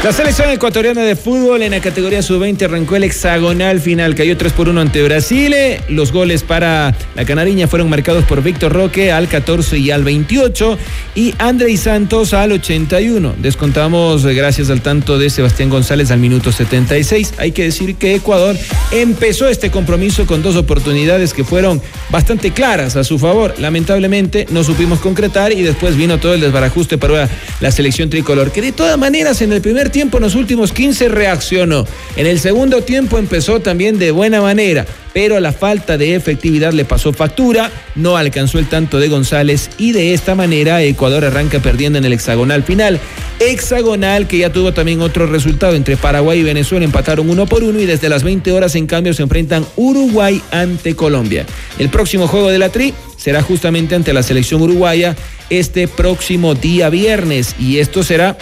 La 0.05 0.12
selección 0.12 0.50
ecuatoriana 0.50 1.03
de 1.03 1.17
fútbol 1.17 1.62
en 1.62 1.73
la 1.73 1.81
categoría 1.81 2.23
sub-20 2.23 2.62
arrancó 2.62 2.95
el 2.95 3.03
hexagonal 3.03 3.81
final, 3.81 4.15
cayó 4.15 4.37
3 4.37 4.53
por 4.53 4.69
1 4.69 4.81
ante 4.81 5.03
Brasil. 5.03 5.53
Los 5.88 6.12
goles 6.12 6.45
para 6.45 6.95
la 7.17 7.25
canariña 7.25 7.67
fueron 7.67 7.91
marcados 7.91 8.25
por 8.25 8.41
Víctor 8.41 8.73
Roque 8.73 9.11
al 9.11 9.26
14 9.26 9.79
y 9.79 9.91
al 9.91 10.05
28 10.05 10.79
y 11.17 11.35
Andrei 11.38 11.76
Santos 11.76 12.35
al 12.35 12.53
81. 12.53 13.35
Descontamos 13.38 14.25
gracias 14.25 14.71
al 14.71 14.81
tanto 14.81 15.19
de 15.19 15.29
Sebastián 15.29 15.71
González 15.71 16.12
al 16.12 16.21
minuto 16.21 16.53
76. 16.53 17.35
Hay 17.38 17.50
que 17.50 17.65
decir 17.65 17.97
que 17.97 18.15
Ecuador 18.15 18.57
empezó 18.93 19.49
este 19.49 19.73
compromiso 19.73 20.25
con 20.25 20.41
dos 20.41 20.55
oportunidades 20.55 21.35
que 21.35 21.43
fueron 21.43 21.83
bastante 22.11 22.53
claras 22.53 22.95
a 22.95 23.03
su 23.03 23.19
favor. 23.19 23.55
Lamentablemente 23.59 24.47
no 24.50 24.62
supimos 24.62 25.00
concretar 25.00 25.53
y 25.53 25.62
después 25.62 25.97
vino 25.97 26.19
todo 26.19 26.35
el 26.35 26.41
desbarajuste 26.41 26.97
para 26.97 27.29
la 27.61 27.71
selección 27.73 28.09
tricolor, 28.09 28.53
que 28.53 28.62
de 28.62 28.71
todas 28.71 28.97
maneras 28.99 29.43
en 29.43 29.53
el 29.53 29.61
primer 29.61 29.86
tiempo, 29.88 30.19
en 30.19 30.25
los 30.25 30.35
últimos 30.35 30.73
15, 30.73 31.09
reaccionó. 31.09 31.87
En 32.16 32.26
el 32.26 32.40
segundo 32.40 32.83
tiempo 32.83 33.19
empezó 33.19 33.61
también 33.61 33.99
de 33.99 34.11
buena 34.11 34.40
manera, 34.40 34.87
pero 35.12 35.40
la 35.40 35.52
falta 35.52 35.97
de 35.97 36.14
efectividad 36.14 36.73
le 36.73 36.85
pasó 36.85 37.12
factura, 37.12 37.71
no 37.95 38.16
alcanzó 38.16 38.59
el 38.59 38.69
tanto 38.69 38.99
de 38.99 39.09
González 39.09 39.71
y 39.78 39.93
de 39.93 40.14
esta 40.14 40.35
manera 40.35 40.83
Ecuador 40.83 41.25
arranca 41.25 41.59
perdiendo 41.61 41.99
en 41.99 42.05
el 42.05 42.12
hexagonal 42.12 42.62
final. 42.62 43.00
Hexagonal 43.40 44.26
que 44.26 44.38
ya 44.38 44.52
tuvo 44.52 44.73
también 44.73 45.00
otro 45.00 45.26
resultado 45.26 45.75
entre 45.75 45.97
Paraguay 45.97 46.40
y 46.40 46.43
Venezuela, 46.43 46.85
empataron 46.85 47.31
uno 47.31 47.47
por 47.47 47.62
uno 47.62 47.81
y 47.81 47.87
desde 47.87 48.09
las 48.09 48.23
20 48.23 48.52
horas 48.52 48.75
en 48.75 48.87
cambio 48.87 49.14
se 49.14 49.23
enfrentan 49.23 49.66
Uruguay 49.76 50.43
ante 50.50 50.95
Colombia. 50.95 51.47
El 51.78 51.88
próximo 51.88 52.28
juego 52.28 52.49
de 52.49 52.59
la 52.59 52.69
Tri 52.71 52.95
será 53.16 53.43
justamente 53.43 53.95
ante 53.95 54.12
la 54.12 54.23
selección 54.23 54.62
uruguaya 54.62 55.16
este 55.50 55.88
próximo 55.88 56.55
día 56.55 56.90
viernes 56.90 57.55
y 57.59 57.78
esto 57.78 58.02
será 58.02 58.37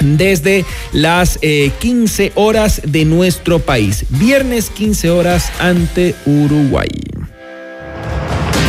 desde 0.00 0.64
las 0.92 1.38
15 1.38 2.24
eh, 2.24 2.32
horas 2.34 2.82
de 2.84 3.04
nuestro 3.04 3.58
país. 3.58 4.04
Viernes 4.10 4.70
15 4.70 5.10
horas 5.10 5.50
ante 5.58 6.14
Uruguay. 6.26 6.88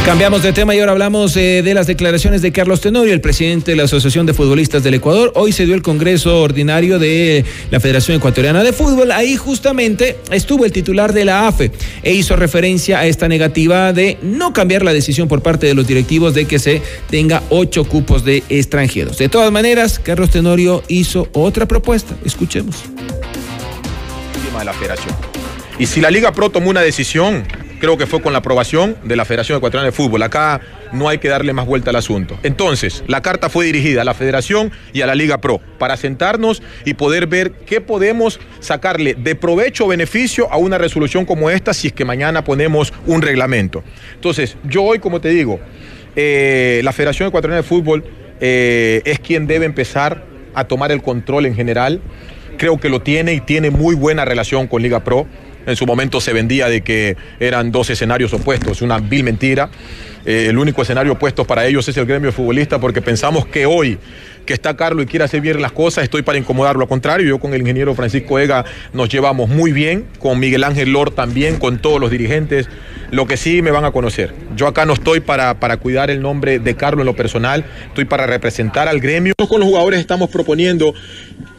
Cambiamos 0.07 0.41
de 0.41 0.53
tema 0.53 0.73
y 0.73 0.79
ahora 0.79 0.93
hablamos 0.93 1.35
eh, 1.35 1.61
de 1.61 1.73
las 1.73 1.85
declaraciones 1.85 2.41
de 2.41 2.53
Carlos 2.53 2.79
Tenorio, 2.79 3.13
el 3.13 3.19
presidente 3.19 3.71
de 3.71 3.77
la 3.77 3.83
Asociación 3.83 4.25
de 4.25 4.33
Futbolistas 4.33 4.81
del 4.81 4.93
Ecuador. 4.93 5.33
Hoy 5.35 5.51
se 5.51 5.65
dio 5.65 5.75
el 5.75 5.81
Congreso 5.81 6.41
Ordinario 6.41 6.97
de 6.97 7.43
la 7.71 7.81
Federación 7.81 8.15
Ecuatoriana 8.15 8.63
de 8.63 8.71
Fútbol. 8.71 9.11
Ahí 9.11 9.35
justamente 9.35 10.15
estuvo 10.31 10.63
el 10.63 10.71
titular 10.71 11.11
de 11.11 11.25
la 11.25 11.49
AFE 11.49 11.73
e 12.03 12.13
hizo 12.13 12.37
referencia 12.37 12.99
a 12.99 13.05
esta 13.05 13.27
negativa 13.27 13.91
de 13.91 14.17
no 14.21 14.53
cambiar 14.53 14.85
la 14.85 14.93
decisión 14.93 15.27
por 15.27 15.41
parte 15.41 15.67
de 15.67 15.73
los 15.73 15.85
directivos 15.85 16.33
de 16.33 16.45
que 16.45 16.57
se 16.57 16.81
tenga 17.09 17.43
ocho 17.49 17.83
cupos 17.83 18.23
de 18.23 18.43
extranjeros. 18.47 19.17
De 19.17 19.27
todas 19.27 19.51
maneras, 19.51 19.99
Carlos 19.99 20.29
Tenorio 20.29 20.83
hizo 20.87 21.27
otra 21.33 21.65
propuesta. 21.65 22.15
Escuchemos. 22.23 22.77
Y 25.77 25.85
si 25.85 25.99
la 25.99 26.09
Liga 26.09 26.31
Pro 26.31 26.49
tomó 26.49 26.69
una 26.69 26.81
decisión 26.81 27.43
creo 27.79 27.97
que 27.97 28.05
fue 28.05 28.21
con 28.21 28.33
la 28.33 28.39
aprobación 28.39 28.95
de 29.03 29.15
la 29.15 29.25
Federación 29.25 29.57
Ecuatoriana 29.57 29.87
de 29.87 29.91
Fútbol. 29.91 30.23
Acá 30.23 30.61
no 30.91 31.09
hay 31.09 31.17
que 31.17 31.27
darle 31.27 31.53
más 31.53 31.65
vuelta 31.65 31.89
al 31.89 31.95
asunto. 31.95 32.37
Entonces, 32.43 33.03
la 33.07 33.21
carta 33.21 33.49
fue 33.49 33.65
dirigida 33.65 34.01
a 34.01 34.05
la 34.05 34.13
Federación 34.13 34.71
y 34.93 35.01
a 35.01 35.07
la 35.07 35.15
Liga 35.15 35.39
Pro 35.39 35.61
para 35.77 35.97
sentarnos 35.97 36.61
y 36.85 36.93
poder 36.95 37.27
ver 37.27 37.51
qué 37.51 37.81
podemos 37.81 38.39
sacarle 38.59 39.13
de 39.15 39.35
provecho 39.35 39.85
o 39.85 39.87
beneficio 39.87 40.51
a 40.51 40.57
una 40.57 40.77
resolución 40.77 41.25
como 41.25 41.49
esta 41.49 41.73
si 41.73 41.87
es 41.87 41.93
que 41.93 42.05
mañana 42.05 42.43
ponemos 42.43 42.93
un 43.05 43.21
reglamento. 43.21 43.83
Entonces, 44.15 44.57
yo 44.63 44.83
hoy, 44.83 44.99
como 44.99 45.21
te 45.21 45.29
digo, 45.29 45.59
eh, 46.15 46.81
la 46.83 46.93
Federación 46.93 47.27
Ecuatoriana 47.27 47.61
de 47.61 47.67
Fútbol 47.67 48.03
eh, 48.39 49.01
es 49.05 49.19
quien 49.19 49.47
debe 49.47 49.65
empezar 49.65 50.23
a 50.53 50.65
tomar 50.65 50.91
el 50.91 51.01
control 51.01 51.45
en 51.45 51.55
general. 51.55 52.01
Creo 52.57 52.79
que 52.79 52.89
lo 52.89 53.01
tiene 53.01 53.33
y 53.33 53.41
tiene 53.41 53.69
muy 53.69 53.95
buena 53.95 54.25
relación 54.25 54.67
con 54.67 54.81
Liga 54.81 55.03
Pro. 55.03 55.27
En 55.67 55.75
su 55.75 55.85
momento 55.85 56.21
se 56.21 56.31
vendía 56.31 56.69
de 56.69 56.81
que 56.81 57.17
eran 57.41 57.73
dos 57.73 57.89
escenarios 57.89 58.33
opuestos, 58.33 58.81
una 58.81 58.99
vil 58.99 59.25
mentira. 59.25 59.69
Eh, 60.25 60.47
el 60.49 60.57
único 60.57 60.81
escenario 60.81 61.11
opuesto 61.11 61.45
para 61.45 61.67
ellos 61.67 61.87
es 61.89 61.97
el 61.97 62.05
gremio 62.05 62.31
futbolista 62.31 62.79
porque 62.79 63.01
pensamos 63.01 63.45
que 63.45 63.65
hoy 63.65 63.99
que 64.45 64.53
está 64.53 64.77
Carlos 64.77 65.03
y 65.03 65.07
quiere 65.07 65.25
hacer 65.25 65.41
bien 65.41 65.61
las 65.61 65.73
cosas, 65.73 66.05
estoy 66.05 66.21
para 66.21 66.37
incomodarlo. 66.37 66.83
Al 66.83 66.87
contrario, 66.87 67.27
yo 67.27 67.37
con 67.37 67.53
el 67.53 67.59
ingeniero 67.59 67.93
Francisco 67.95 68.39
Ega 68.39 68.63
nos 68.93 69.09
llevamos 69.09 69.49
muy 69.49 69.73
bien, 69.73 70.07
con 70.19 70.39
Miguel 70.39 70.63
Ángel 70.63 70.93
Lord 70.93 71.15
también, 71.15 71.57
con 71.57 71.79
todos 71.79 71.99
los 71.99 72.11
dirigentes. 72.11 72.69
Lo 73.11 73.27
que 73.27 73.35
sí 73.35 73.61
me 73.61 73.71
van 73.71 73.83
a 73.83 73.91
conocer. 73.91 74.33
Yo 74.55 74.67
acá 74.67 74.85
no 74.85 74.93
estoy 74.93 75.19
para, 75.19 75.59
para 75.59 75.75
cuidar 75.75 76.09
el 76.09 76.21
nombre 76.21 76.59
de 76.59 76.75
Carlos 76.75 77.01
en 77.01 77.07
lo 77.07 77.15
personal, 77.17 77.65
estoy 77.89 78.05
para 78.05 78.25
representar 78.25 78.87
al 78.87 79.01
gremio. 79.01 79.33
Con 79.49 79.59
los 79.59 79.67
jugadores 79.67 79.99
estamos 79.99 80.29
proponiendo, 80.29 80.93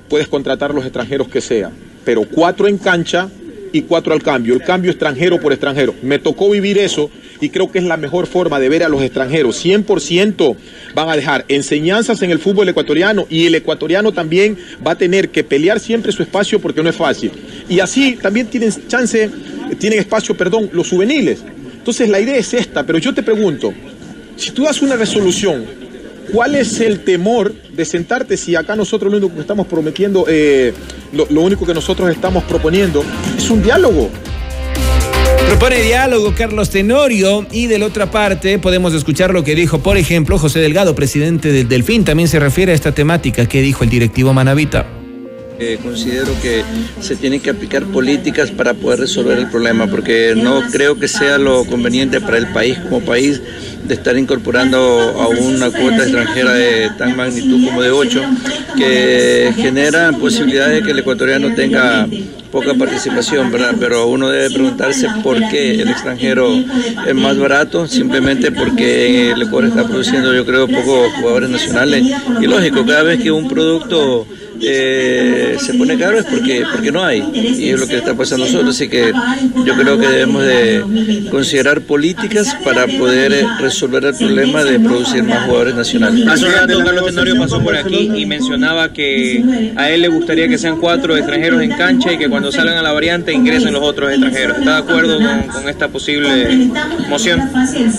puedes 0.09 0.29
contratar 0.29 0.73
los 0.73 0.85
extranjeros 0.85 1.29
que 1.29 1.43
sea, 1.43 1.71
pero 2.07 2.23
cuatro 2.25 2.69
en 2.69 2.79
cancha 2.79 3.29
y 3.73 3.83
cuatro 3.83 4.13
al 4.13 4.23
cambio, 4.23 4.55
el 4.55 4.63
cambio 4.63 4.91
extranjero 4.91 5.41
por 5.41 5.53
extranjero. 5.53 5.95
Me 6.03 6.19
tocó 6.19 6.51
vivir 6.51 6.79
eso 6.79 7.11
y 7.41 7.51
creo 7.51 7.71
que 7.71 7.79
es 7.79 7.85
la 7.85 7.97
mejor 7.97 8.27
forma 8.27 8.59
de 8.59 8.69
ver 8.69 8.83
a 8.83 8.89
los 8.89 9.03
extranjeros. 9.03 9.65
100% 9.65 10.57
van 10.95 11.09
a 11.09 11.17
dejar 11.17 11.45
enseñanzas 11.49 12.23
en 12.23 12.31
el 12.31 12.39
fútbol 12.39 12.69
ecuatoriano 12.69 13.27
y 13.29 13.47
el 13.47 13.55
ecuatoriano 13.55 14.13
también 14.13 14.57
va 14.87 14.93
a 14.93 14.99
tener 14.99 15.31
que 15.31 15.45
pelear 15.45 15.81
siempre 15.81 16.13
su 16.13 16.23
espacio 16.23 16.61
porque 16.61 16.83
no 16.83 16.91
es 16.91 16.97
fácil. 16.97 17.31
Y 17.69 17.81
así 17.81 18.19
también 18.21 18.47
tienen 18.47 18.73
chance, 18.89 19.31
tienen 19.79 19.99
espacio, 19.99 20.37
perdón, 20.37 20.71
los 20.73 20.89
juveniles. 20.89 21.43
Entonces 21.77 22.09
la 22.09 22.21
idea 22.21 22.37
es 22.37 22.53
esta, 22.55 22.85
pero 22.85 22.99
yo 22.99 23.15
te 23.15 23.23
pregunto, 23.23 23.73
si 24.37 24.51
tú 24.51 24.65
das 24.65 24.83
una 24.83 24.97
resolución 24.97 25.65
¿Cuál 26.33 26.55
es 26.55 26.81
el 26.81 27.05
temor 27.05 27.53
de 27.53 27.85
sentarte 27.85 28.37
si 28.37 28.55
acá 28.55 28.77
nosotros 28.77 29.11
lo 29.11 29.19
único 29.19 29.35
que 29.35 29.41
estamos 29.41 29.67
prometiendo, 29.67 30.27
eh, 30.29 30.73
lo, 31.13 31.27
lo 31.31 31.41
único 31.43 31.65
que 31.65 31.75
nosotros 31.75 32.11
estamos 32.11 32.45
proponiendo 32.45 33.05
es 33.37 33.51
un 33.51 33.63
diálogo? 33.63 34.11
Propone 35.49 35.83
diálogo 35.83 36.35
Carlos 36.37 36.69
Tenorio 36.69 37.47
y 37.51 37.67
de 37.67 37.79
la 37.79 37.87
otra 37.87 38.11
parte 38.11 38.59
podemos 38.59 38.93
escuchar 38.93 39.33
lo 39.33 39.45
que 39.45 39.55
dijo, 39.55 39.79
por 39.79 39.97
ejemplo, 39.97 40.39
José 40.39 40.61
Delgado, 40.61 40.95
presidente 40.95 41.53
del 41.53 41.69
Delfín, 41.69 42.05
también 42.05 42.29
se 42.29 42.39
refiere 42.39 42.73
a 42.73 42.75
esta 42.75 42.93
temática 42.93 43.47
que 43.47 43.63
dijo 43.63 43.83
el 43.83 43.91
directivo 43.91 44.35
Manavita. 44.35 44.98
Considero 45.83 46.33
que 46.41 46.63
se 47.01 47.17
tienen 47.17 47.41
que 47.41 47.51
aplicar 47.51 47.85
políticas 47.85 48.51
para 48.51 48.75
poder 48.75 49.01
resolver 49.01 49.39
el 49.39 49.49
problema, 49.51 49.89
porque 49.89 50.35
no 50.37 50.63
creo 50.71 50.97
que 50.99 51.09
sea 51.09 51.37
lo 51.37 51.65
conveniente 51.65 52.21
para 52.21 52.39
el 52.39 52.47
país 52.53 52.79
como 52.79 53.01
país 53.01 53.41
de 53.83 53.95
estar 53.95 54.17
incorporando 54.17 54.79
a 54.79 55.27
una 55.29 55.71
cuota 55.71 56.05
extranjera 56.05 56.53
de 56.53 56.91
tan 56.97 57.17
magnitud 57.17 57.65
como 57.65 57.83
de 57.83 57.91
8, 57.91 58.23
que 58.77 59.53
genera 59.57 60.13
posibilidades 60.13 60.77
de 60.77 60.83
que 60.85 60.93
el 60.93 61.01
ecuatoriano 61.01 61.53
tenga 61.55 62.07
poca 62.53 62.75
participación, 62.75 63.51
¿verdad? 63.51 63.75
Pero 63.81 64.07
uno 64.07 64.29
debe 64.29 64.51
preguntarse 64.51 65.09
por 65.25 65.37
qué 65.49 65.81
el 65.81 65.89
extranjero 65.89 66.55
es 67.07 67.15
más 67.15 67.37
barato, 67.37 67.87
simplemente 67.89 68.53
porque 68.53 69.33
el 69.33 69.43
Ecuador 69.43 69.71
está 69.71 69.87
produciendo, 69.87 70.33
yo 70.35 70.47
creo, 70.47 70.69
pocos 70.69 71.13
jugadores 71.21 71.51
nacionales. 71.51 72.05
Y 72.41 72.47
lógico, 72.47 72.87
cada 72.87 73.03
vez 73.03 73.21
que 73.21 73.31
un 73.31 73.49
producto 73.49 74.27
eh, 74.63 75.57
se 75.59 75.75
pone 75.75 75.99
caro 75.99 76.19
es 76.19 76.25
porque, 76.27 76.65
porque 76.73 76.93
no 76.93 77.05
hay. 77.05 77.23
Y 77.35 77.71
es 77.71 77.81
lo 77.81 77.87
que 77.87 77.97
está 77.97 78.15
pasando 78.15 78.47
nosotros. 78.47 78.75
Así 78.75 78.89
que 78.89 79.13
yo 79.65 79.77
creo 79.77 79.99
que 79.99 80.09
debemos 80.09 80.45
de 80.45 81.29
considerar 81.31 81.81
políticas 81.83 82.57
para 82.65 82.87
poder 82.87 83.45
resolver 83.61 84.05
el 84.05 84.15
problema 84.15 84.65
de 84.65 84.81
producir 84.81 85.23
más 85.23 85.45
jugadores 85.45 85.75
nacionales. 85.75 86.27
Hace 86.27 86.47
un 86.47 86.53
rato 86.53 86.85
Carlos 86.85 87.07
Tenorio 87.07 87.39
pasó 87.39 87.63
por 87.63 87.77
aquí 87.77 88.11
y 88.15 88.27
mencionaba 88.27 88.93
que 88.93 89.73
a 89.77 89.91
él 89.91 90.03
le 90.03 90.09
gustaría 90.09 90.49
que 90.49 90.59
sean 90.59 90.79
cuatro 90.81 91.17
extranjeros 91.17 91.63
en 91.63 91.71
cancha 91.71 92.13
y 92.13 92.19
que 92.19 92.29
cuando 92.29 92.53
salgan 92.53 92.77
a 92.77 92.83
la 92.83 92.93
variante 92.93 93.33
ingresen 93.33 93.73
los 93.73 93.83
otros 93.83 94.11
extranjeros. 94.11 94.59
¿Está 94.59 94.73
de 94.73 94.79
acuerdo 94.79 95.19
con, 95.19 95.69
esta 95.69 95.89
posible 95.89 96.71
moción? 97.09 97.41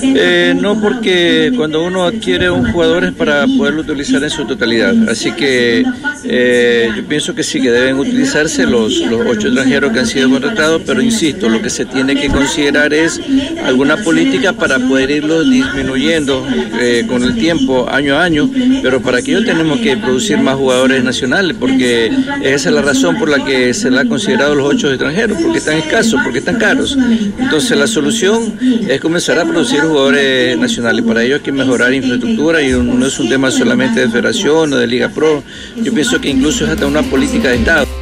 Eh, 0.03 0.55
no, 0.59 0.79
porque 0.79 1.51
cuando 1.55 1.83
uno 1.83 2.03
adquiere 2.03 2.49
un 2.49 2.71
jugador 2.71 3.05
es 3.05 3.13
para 3.13 3.45
poderlo 3.45 3.81
utilizar 3.81 4.23
en 4.23 4.29
su 4.29 4.45
totalidad. 4.45 4.93
Así 5.09 5.31
que 5.31 5.83
eh, 6.23 6.48
yo 6.95 7.05
pienso 7.07 7.35
que 7.35 7.43
sí, 7.43 7.61
que 7.61 7.71
deben 7.71 7.97
utilizarse 7.97 8.65
los, 8.65 8.99
los 8.99 9.21
ocho 9.27 9.47
extranjeros 9.47 9.91
que 9.91 9.99
han 9.99 10.07
sido 10.07 10.29
contratados, 10.29 10.81
pero 10.85 11.01
insisto, 11.01 11.49
lo 11.49 11.61
que 11.61 11.69
se 11.69 11.85
tiene 11.85 12.15
que 12.15 12.27
considerar 12.27 12.93
es 12.93 13.19
alguna 13.63 13.97
política 13.97 14.53
para 14.53 14.79
poder 14.79 15.11
irlo 15.11 15.43
disminuyendo 15.43 16.45
eh, 16.79 17.05
con 17.07 17.23
el 17.23 17.35
tiempo, 17.35 17.89
año 17.89 18.15
a 18.15 18.23
año, 18.23 18.49
pero 18.81 19.01
para 19.01 19.19
aquello 19.19 19.43
tenemos 19.43 19.79
que 19.79 19.97
producir 19.97 20.37
más 20.37 20.55
jugadores 20.55 21.03
nacionales, 21.03 21.55
porque 21.59 22.07
esa 22.41 22.69
es 22.69 22.75
la 22.75 22.81
razón 22.81 23.17
por 23.17 23.29
la 23.29 23.43
que 23.43 23.73
se 23.73 23.89
le 23.91 23.99
ha 23.99 24.05
considerado 24.05 24.55
los 24.55 24.73
ocho 24.73 24.89
extranjeros, 24.89 25.37
porque 25.41 25.57
están 25.57 25.77
escasos, 25.77 26.19
porque 26.23 26.39
están 26.39 26.57
caros. 26.57 26.97
Entonces 27.39 27.77
la 27.77 27.87
solución 27.87 28.53
es 28.87 28.99
comenzar 28.99 29.39
a 29.39 29.45
producir 29.45 29.81
jugadores 29.81 30.57
nacionales. 30.57 31.03
Para 31.05 31.23
ello 31.23 31.35
hay 31.35 31.41
que 31.41 31.51
mejorar 31.51 31.93
infraestructura 31.93 32.61
y 32.61 32.71
no 32.71 33.05
es 33.05 33.19
un 33.19 33.29
tema 33.29 33.51
solamente 33.51 34.01
de 34.01 34.09
federación 34.09 34.73
o 34.73 34.77
de 34.77 34.87
Liga 34.87 35.09
Pro. 35.09 35.43
Yo 35.77 35.93
pienso 35.93 36.19
que 36.19 36.29
incluso 36.39 36.63
es 36.63 36.69
hasta 36.69 36.87
una 36.87 37.03
política 37.03 37.49
de 37.49 37.55
Estado. 37.55 37.98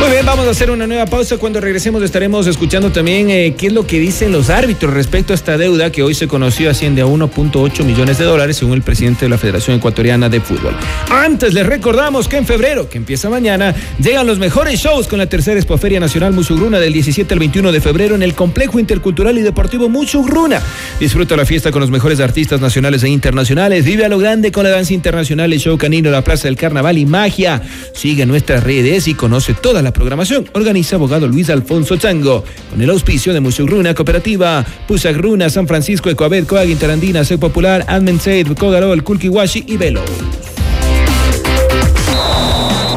Muy 0.00 0.10
bien, 0.10 0.24
vamos 0.24 0.46
a 0.46 0.50
hacer 0.50 0.70
una 0.70 0.86
nueva 0.86 1.06
pausa. 1.06 1.38
Cuando 1.38 1.60
regresemos 1.60 2.04
estaremos 2.04 2.46
escuchando 2.46 2.92
también 2.92 3.30
eh, 3.30 3.56
qué 3.58 3.66
es 3.66 3.72
lo 3.72 3.84
que 3.84 3.98
dicen 3.98 4.30
los 4.30 4.48
árbitros 4.48 4.94
respecto 4.94 5.32
a 5.32 5.34
esta 5.34 5.58
deuda 5.58 5.90
que 5.90 6.04
hoy 6.04 6.14
se 6.14 6.28
conoció 6.28 6.70
asciende 6.70 7.02
a 7.02 7.06
1.8 7.06 7.82
millones 7.82 8.16
de 8.18 8.24
dólares 8.24 8.58
según 8.58 8.74
el 8.74 8.82
presidente 8.82 9.24
de 9.24 9.28
la 9.28 9.38
Federación 9.38 9.76
Ecuatoriana 9.76 10.28
de 10.28 10.40
Fútbol. 10.40 10.76
Antes 11.10 11.52
les 11.52 11.66
recordamos 11.66 12.28
que 12.28 12.36
en 12.36 12.46
febrero, 12.46 12.88
que 12.88 12.96
empieza 12.96 13.28
mañana, 13.28 13.74
llegan 14.00 14.24
los 14.24 14.38
mejores 14.38 14.78
shows 14.78 15.08
con 15.08 15.18
la 15.18 15.26
tercera 15.26 15.58
Expoferia 15.58 15.98
Nacional 15.98 16.32
Musugruna 16.32 16.78
del 16.78 16.92
17 16.92 17.34
al 17.34 17.40
21 17.40 17.72
de 17.72 17.80
febrero 17.80 18.14
en 18.14 18.22
el 18.22 18.34
Complejo 18.34 18.78
Intercultural 18.78 19.36
y 19.36 19.42
Deportivo 19.42 19.88
Musugruna. 19.88 20.62
Disfruta 21.00 21.34
la 21.34 21.44
fiesta 21.44 21.72
con 21.72 21.80
los 21.80 21.90
mejores 21.90 22.20
artistas 22.20 22.60
nacionales 22.60 23.02
e 23.02 23.08
internacionales. 23.08 23.84
Vive 23.84 24.04
a 24.04 24.08
lo 24.08 24.18
grande 24.18 24.52
con 24.52 24.62
la 24.62 24.70
danza 24.70 24.94
internacional, 24.94 25.52
el 25.52 25.58
show 25.58 25.76
canino, 25.76 26.08
la 26.12 26.22
Plaza 26.22 26.46
del 26.46 26.56
Carnaval 26.56 26.98
y 26.98 27.04
magia. 27.04 27.60
Sigue 27.92 28.26
nuestras 28.26 28.62
redes 28.62 29.08
y 29.08 29.14
conoce 29.14 29.54
toda 29.54 29.82
la 29.82 29.87
programación. 29.92 30.48
Organiza 30.52 30.96
abogado 30.96 31.26
Luis 31.26 31.50
Alfonso 31.50 31.96
Chango, 31.96 32.44
con 32.70 32.80
el 32.80 32.90
auspicio 32.90 33.32
de 33.32 33.40
Musugruna 33.40 33.94
Cooperativa, 33.94 34.64
Pusagruna, 34.86 35.50
San 35.50 35.66
Francisco, 35.66 36.10
Ecoabet, 36.10 36.46
Coag 36.46 36.68
Interandina, 36.68 37.24
Sec 37.24 37.38
Popular, 37.38 37.84
Admen 37.88 38.20
Seid, 38.20 38.54
Kogarol, 38.54 39.02
Kulkiwashi 39.02 39.64
y 39.66 39.76
Velo. 39.76 40.02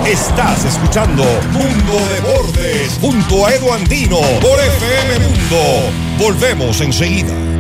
Estás 0.06 0.66
escuchando 0.66 1.24
Mundo 1.52 2.08
Deportes 2.16 2.98
junto 3.00 3.46
a 3.46 3.54
Edu 3.54 3.72
Andino 3.72 4.20
por 4.42 4.60
FM 4.60 5.20
Mundo. 5.20 5.92
Volvemos 6.18 6.82
enseguida. 6.82 7.51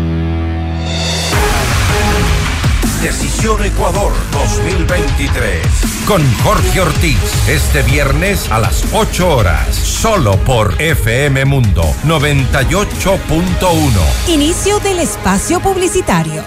Decisión 3.01 3.63
Ecuador 3.65 4.13
2023. 4.31 5.65
Con 6.05 6.21
Jorge 6.43 6.81
Ortiz. 6.81 7.17
Este 7.47 7.81
viernes 7.81 8.51
a 8.51 8.59
las 8.59 8.83
8 8.93 9.27
horas. 9.27 9.75
Solo 9.75 10.37
por 10.43 10.79
FM 10.79 11.45
Mundo 11.45 11.81
98.1. 12.05 13.47
Inicio 14.27 14.79
del 14.81 14.99
espacio 14.99 15.59
publicitario. 15.59 16.43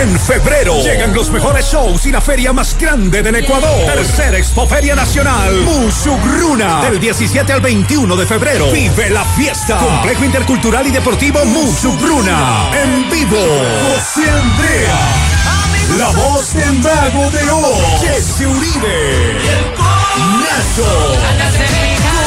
En 0.00 0.18
febrero 0.18 0.82
llegan 0.82 1.12
los 1.12 1.30
mejores 1.30 1.66
shows 1.66 2.06
y 2.06 2.10
la 2.10 2.22
feria 2.22 2.54
más 2.54 2.78
grande 2.78 3.22
del 3.22 3.36
Ecuador. 3.36 3.84
Tercera 3.84 4.38
Expoferia 4.38 4.96
Nacional, 4.96 5.54
Musugruna. 5.60 6.80
Del 6.84 6.98
17 6.98 7.52
al 7.52 7.60
21 7.60 8.16
de 8.16 8.24
febrero. 8.24 8.72
Vive 8.72 9.10
la 9.10 9.26
fiesta. 9.26 9.76
Complejo 9.76 10.24
Intercultural 10.24 10.86
y 10.86 10.90
Deportivo 10.90 11.44
Musugruna. 11.44 12.70
En 12.82 13.10
vivo. 13.10 13.36
José 13.36 14.30
Andrea. 14.30 15.31
La 15.98 16.08
voz 16.10 16.54
del 16.54 16.78
mago 16.78 17.30
de 17.30 17.50
Oz. 17.50 18.00
Jesse 18.00 18.46
Uribe. 18.46 19.38
Nacho. 20.40 20.86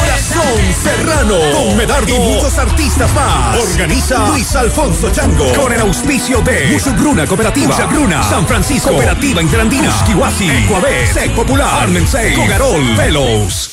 Corazón 0.00 0.74
Serrano. 0.82 1.36
Con 1.52 1.76
Medardo. 1.76 2.08
Y 2.08 2.18
muchos 2.18 2.56
artistas 2.58 3.12
más. 3.14 3.56
Organiza 3.58 4.28
Luis 4.28 4.54
Alfonso 4.54 5.10
Chango. 5.10 5.52
Con 5.54 5.72
el 5.72 5.80
auspicio 5.80 6.40
de 6.42 6.68
Musugruna 6.72 7.26
Cooperativa. 7.26 7.74
Musugruna. 7.76 8.22
San 8.22 8.46
Francisco. 8.46 8.90
Cooperativa 8.90 9.42
Interandina. 9.42 9.92
Kiwasi. 10.06 10.48
Ecuabet. 10.48 11.12
Sec 11.12 11.34
Popular. 11.34 11.82
Armensei. 11.82 12.34
Cogarol. 12.34 12.96
Velos. 12.96 13.70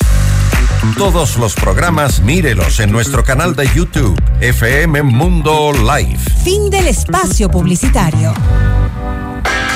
Todos 0.98 1.36
los 1.38 1.54
programas 1.54 2.20
mírelos 2.20 2.78
en 2.80 2.92
nuestro 2.92 3.24
canal 3.24 3.56
de 3.56 3.66
YouTube, 3.74 4.20
FM 4.40 5.02
Mundo 5.02 5.72
Live. 5.72 6.18
Fin 6.44 6.68
del 6.68 6.88
espacio 6.88 7.48
publicitario. 7.48 8.34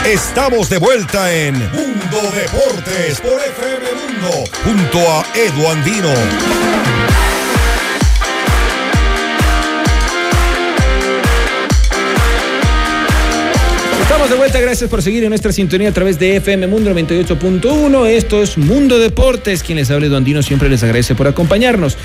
Estamos 0.09 0.71
de 0.71 0.79
vuelta 0.79 1.37
en 1.37 1.53
Mundo 1.53 2.33
Deportes 2.35 3.21
por 3.21 3.39
FM 3.39 3.87
Mundo 3.93 4.45
junto 4.65 4.99
a 5.01 5.23
Edu 5.37 5.69
Andino. 5.69 6.09
Estamos 14.01 14.31
de 14.31 14.37
vuelta, 14.37 14.61
gracias 14.61 14.89
por 14.89 15.03
seguir 15.03 15.25
en 15.25 15.29
nuestra 15.29 15.53
sintonía 15.53 15.91
a 15.91 15.93
través 15.93 16.19
de 16.19 16.37
FM 16.37 16.69
Mundo 16.69 16.91
98.1. 16.95 18.07
Esto 18.07 18.43
es 18.43 18.57
Mundo 18.57 18.99
Deportes. 18.99 19.63
Quien 19.63 19.77
les 19.77 19.91
habla 19.91 20.07
Edu 20.07 20.17
Andino 20.17 20.43
siempre 20.43 20.71
les 20.71 20.83
agradece 20.83 21.17
por 21.17 21.29
acompañarnos. 21.29 21.99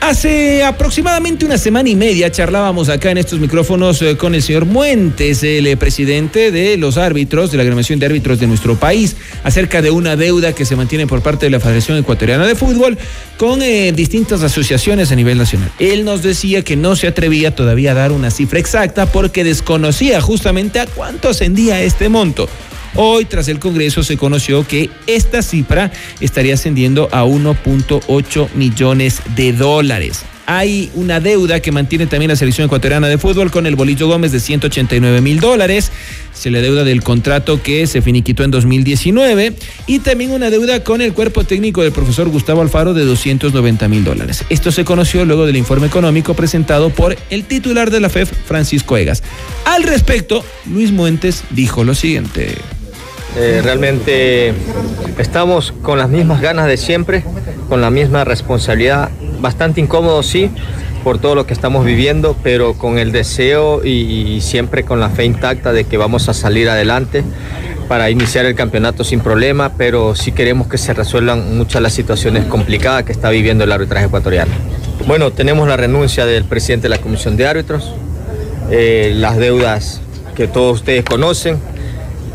Hace 0.00 0.64
aproximadamente 0.64 1.44
una 1.44 1.58
semana 1.58 1.90
y 1.90 1.94
media 1.94 2.32
charlábamos 2.32 2.88
acá 2.88 3.10
en 3.10 3.18
estos 3.18 3.38
micrófonos 3.38 4.00
eh, 4.00 4.16
con 4.16 4.34
el 4.34 4.42
señor 4.42 4.64
Muentes, 4.64 5.42
el 5.42 5.66
eh, 5.66 5.76
presidente 5.76 6.50
de 6.50 6.78
los 6.78 6.96
árbitros, 6.96 7.50
de 7.50 7.58
la 7.58 7.64
agremiación 7.64 7.98
de 7.98 8.06
árbitros 8.06 8.40
de 8.40 8.46
nuestro 8.46 8.76
país, 8.76 9.16
acerca 9.44 9.82
de 9.82 9.90
una 9.90 10.16
deuda 10.16 10.54
que 10.54 10.64
se 10.64 10.74
mantiene 10.74 11.06
por 11.06 11.20
parte 11.20 11.46
de 11.46 11.50
la 11.50 11.60
Federación 11.60 11.98
Ecuatoriana 11.98 12.46
de 12.46 12.54
Fútbol 12.54 12.96
con 13.36 13.60
eh, 13.60 13.92
distintas 13.92 14.42
asociaciones 14.42 15.12
a 15.12 15.16
nivel 15.16 15.36
nacional. 15.36 15.70
Él 15.78 16.06
nos 16.06 16.22
decía 16.22 16.62
que 16.62 16.76
no 16.76 16.96
se 16.96 17.06
atrevía 17.06 17.54
todavía 17.54 17.92
a 17.92 17.94
dar 17.94 18.10
una 18.10 18.30
cifra 18.30 18.58
exacta 18.58 19.04
porque 19.04 19.44
desconocía 19.44 20.22
justamente 20.22 20.80
a 20.80 20.86
cuánto 20.86 21.28
ascendía 21.28 21.82
este 21.82 22.08
monto. 22.08 22.48
Hoy, 22.94 23.24
tras 23.24 23.48
el 23.48 23.58
Congreso, 23.58 24.02
se 24.02 24.16
conoció 24.16 24.66
que 24.66 24.90
esta 25.06 25.42
cifra 25.42 25.92
estaría 26.20 26.54
ascendiendo 26.54 27.08
a 27.12 27.24
1.8 27.24 28.48
millones 28.54 29.22
de 29.36 29.52
dólares. 29.52 30.24
Hay 30.52 30.90
una 30.94 31.20
deuda 31.20 31.60
que 31.60 31.70
mantiene 31.70 32.08
también 32.08 32.28
la 32.28 32.34
selección 32.34 32.66
ecuatoriana 32.66 33.06
de 33.06 33.18
fútbol 33.18 33.52
con 33.52 33.66
el 33.66 33.76
Bolillo 33.76 34.08
Gómez 34.08 34.32
de 34.32 34.40
189 34.40 35.20
mil 35.20 35.38
dólares. 35.38 35.92
Se 36.34 36.50
le 36.50 36.60
deuda 36.60 36.82
del 36.82 37.04
contrato 37.04 37.62
que 37.62 37.86
se 37.86 38.02
finiquitó 38.02 38.42
en 38.42 38.50
2019 38.50 39.54
y 39.86 40.00
también 40.00 40.32
una 40.32 40.50
deuda 40.50 40.82
con 40.82 41.02
el 41.02 41.12
cuerpo 41.12 41.44
técnico 41.44 41.84
del 41.84 41.92
profesor 41.92 42.28
Gustavo 42.30 42.62
Alfaro 42.62 42.94
de 42.94 43.04
290 43.04 43.86
mil 43.86 44.02
dólares. 44.02 44.44
Esto 44.50 44.72
se 44.72 44.84
conoció 44.84 45.24
luego 45.24 45.46
del 45.46 45.56
informe 45.56 45.86
económico 45.86 46.34
presentado 46.34 46.90
por 46.90 47.16
el 47.30 47.44
titular 47.44 47.92
de 47.92 48.00
la 48.00 48.08
FEF, 48.08 48.32
Francisco 48.44 48.96
Egas. 48.96 49.22
Al 49.66 49.84
respecto, 49.84 50.44
Luis 50.66 50.90
Muentes 50.90 51.44
dijo 51.50 51.84
lo 51.84 51.94
siguiente. 51.94 52.56
Eh, 53.36 53.60
realmente 53.62 54.52
estamos 55.18 55.72
con 55.82 55.98
las 55.98 56.08
mismas 56.08 56.40
ganas 56.40 56.66
de 56.66 56.76
siempre, 56.76 57.24
con 57.68 57.80
la 57.80 57.90
misma 57.90 58.24
responsabilidad, 58.24 59.10
bastante 59.40 59.80
incómodo 59.80 60.22
sí, 60.22 60.50
por 61.04 61.18
todo 61.18 61.34
lo 61.34 61.46
que 61.46 61.54
estamos 61.54 61.84
viviendo, 61.84 62.36
pero 62.42 62.74
con 62.74 62.98
el 62.98 63.12
deseo 63.12 63.84
y, 63.84 64.40
siempre 64.40 64.84
con 64.84 65.00
la 65.00 65.08
fe 65.08 65.24
intacta 65.24 65.72
de 65.72 65.84
que 65.84 65.96
vamos 65.96 66.28
a 66.28 66.34
salir 66.34 66.68
adelante 66.68 67.24
para 67.88 68.10
iniciar 68.10 68.44
el 68.46 68.54
campeonato 68.54 69.02
sin 69.02 69.20
problema, 69.20 69.72
pero 69.76 70.14
sí 70.14 70.32
queremos 70.32 70.68
que 70.68 70.78
se 70.78 70.92
resuelvan 70.92 71.56
muchas 71.56 71.82
las 71.82 71.92
situaciones 71.92 72.44
complicadas 72.44 73.04
que 73.04 73.12
está 73.12 73.30
viviendo 73.30 73.64
el 73.64 73.72
arbitraje 73.72 74.06
ecuatoriano. 74.06 74.52
Bueno, 75.06 75.32
tenemos 75.32 75.66
la 75.66 75.76
renuncia 75.76 76.26
del 76.26 76.44
presidente 76.44 76.84
de 76.84 76.90
la 76.90 76.98
Comisión 76.98 77.36
de 77.36 77.46
Árbitros, 77.46 77.92
eh, 78.70 79.12
las 79.16 79.38
deudas 79.38 80.02
que 80.36 80.46
todos 80.46 80.76
ustedes 80.76 81.04
conocen, 81.04 81.58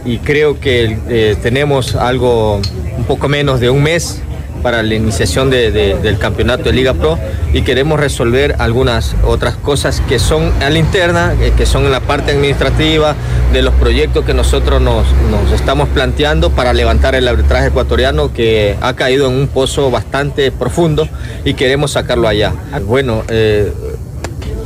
y 0.06 0.20
creo 0.20 0.60
que 0.60 0.98
eh, 1.10 1.36
tenemos 1.42 1.96
algo 1.96 2.62
un 2.98 3.04
poco 3.06 3.28
menos 3.28 3.60
de 3.60 3.70
un 3.70 3.84
mes 3.84 4.22
para 4.62 4.82
la 4.82 4.96
iniciación 4.96 5.50
de, 5.50 5.72
de, 5.72 5.96
del 5.96 6.18
campeonato 6.18 6.64
de 6.64 6.74
Liga 6.74 6.94
Pro 6.94 7.20
y 7.54 7.62
queremos 7.62 8.00
resolver 8.00 8.56
algunas 8.60 9.16
otras 9.24 9.56
cosas 9.56 10.02
que 10.10 10.18
son 10.20 10.52
a 10.62 10.70
la 10.70 10.80
interna, 10.80 11.36
eh, 11.40 11.54
que 11.56 11.66
son 11.66 11.86
en 11.86 11.92
la 11.92 12.00
parte 12.00 12.32
administrativa 12.32 13.16
de 13.54 13.62
los 13.62 13.74
proyectos 13.76 14.26
que 14.26 14.34
nosotros 14.34 14.82
nos, 14.82 15.06
estamos 15.54 15.88
planteando 15.90 16.50
para 16.50 16.74
levantar 16.74 17.16
el 17.16 17.28
arbitraje 17.28 17.68
ecuatoriano 17.68 18.34
que 18.34 18.76
ha 18.82 18.94
caído 18.96 19.28
en 19.28 19.36
un 19.36 19.48
pozo 19.48 19.92
bastante 19.92 20.52
profundo 20.52 21.08
y 21.46 21.54
queremos 21.54 21.92
sacarlo 21.92 22.28
allá. 22.28 22.54
Bueno, 22.86 23.24
eh, 23.30 23.72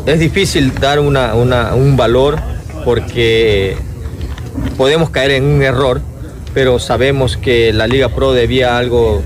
es 0.06 0.20
difícil 0.20 0.74
dar 0.80 1.00
una, 1.00 1.36
un 1.36 1.98
valor 1.98 2.40
porque 2.86 3.78
podemos 4.78 5.10
caer 5.10 5.32
en 5.32 5.46
un 5.46 5.62
error, 5.62 6.02
pero 6.54 6.80
sabemos 6.80 7.38
que 7.38 7.74
la 7.74 7.88
Liga 7.88 8.10
Pro 8.10 8.34
debía 8.34 8.78
algo 8.78 9.22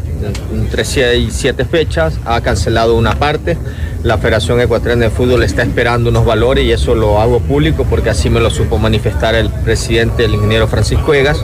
entre 0.53 0.85
6 0.85 1.27
y 1.27 1.31
7 1.31 1.65
fechas, 1.65 2.19
ha 2.25 2.41
cancelado 2.41 2.95
una 2.95 3.17
parte, 3.17 3.57
la 4.03 4.17
Federación 4.17 4.59
Ecuatoriana 4.59 5.05
de 5.05 5.11
Fútbol 5.11 5.43
está 5.43 5.63
esperando 5.63 6.09
unos 6.09 6.25
valores 6.25 6.65
y 6.65 6.71
eso 6.71 6.93
lo 6.93 7.21
hago 7.21 7.39
público 7.39 7.85
porque 7.89 8.09
así 8.09 8.29
me 8.29 8.41
lo 8.41 8.49
supo 8.49 8.77
manifestar 8.77 9.33
el 9.35 9.49
presidente, 9.49 10.25
el 10.25 10.33
ingeniero 10.33 10.67
Francisco 10.67 11.13
Egas, 11.13 11.43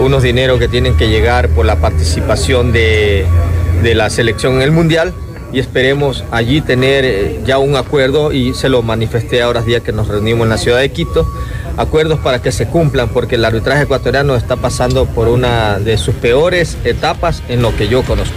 unos 0.00 0.22
dineros 0.22 0.60
que 0.60 0.68
tienen 0.68 0.96
que 0.96 1.08
llegar 1.08 1.48
por 1.48 1.66
la 1.66 1.76
participación 1.76 2.72
de, 2.72 3.26
la 3.82 4.10
selección 4.10 4.54
en 4.56 4.62
el 4.62 4.70
Mundial 4.70 5.12
y 5.52 5.58
esperemos 5.58 6.24
allí 6.30 6.60
tener 6.60 7.42
ya 7.44 7.58
un 7.58 7.74
acuerdo 7.74 8.32
y 8.32 8.54
se 8.54 8.68
lo 8.68 8.82
manifesté 8.82 9.42
ahora 9.42 9.62
día 9.62 9.80
que 9.80 9.92
nos 9.92 10.06
reunimos 10.06 10.44
en 10.44 10.50
la 10.50 10.58
ciudad 10.58 10.78
de 10.78 10.90
Quito 10.90 11.26
acuerdos 11.78 12.18
para 12.18 12.42
que 12.42 12.52
se 12.52 12.66
cumplan, 12.66 13.08
porque 13.08 13.36
el 13.36 13.44
arbitraje 13.44 13.84
ecuatoriano 13.84 14.36
está 14.36 14.56
pasando 14.56 15.06
por 15.06 15.28
una 15.28 15.78
de 15.78 15.96
sus 15.96 16.14
peores 16.14 16.76
etapas 16.84 17.42
en 17.48 17.62
lo 17.62 17.74
que 17.74 17.88
yo 17.88 18.02
conozco. 18.02 18.36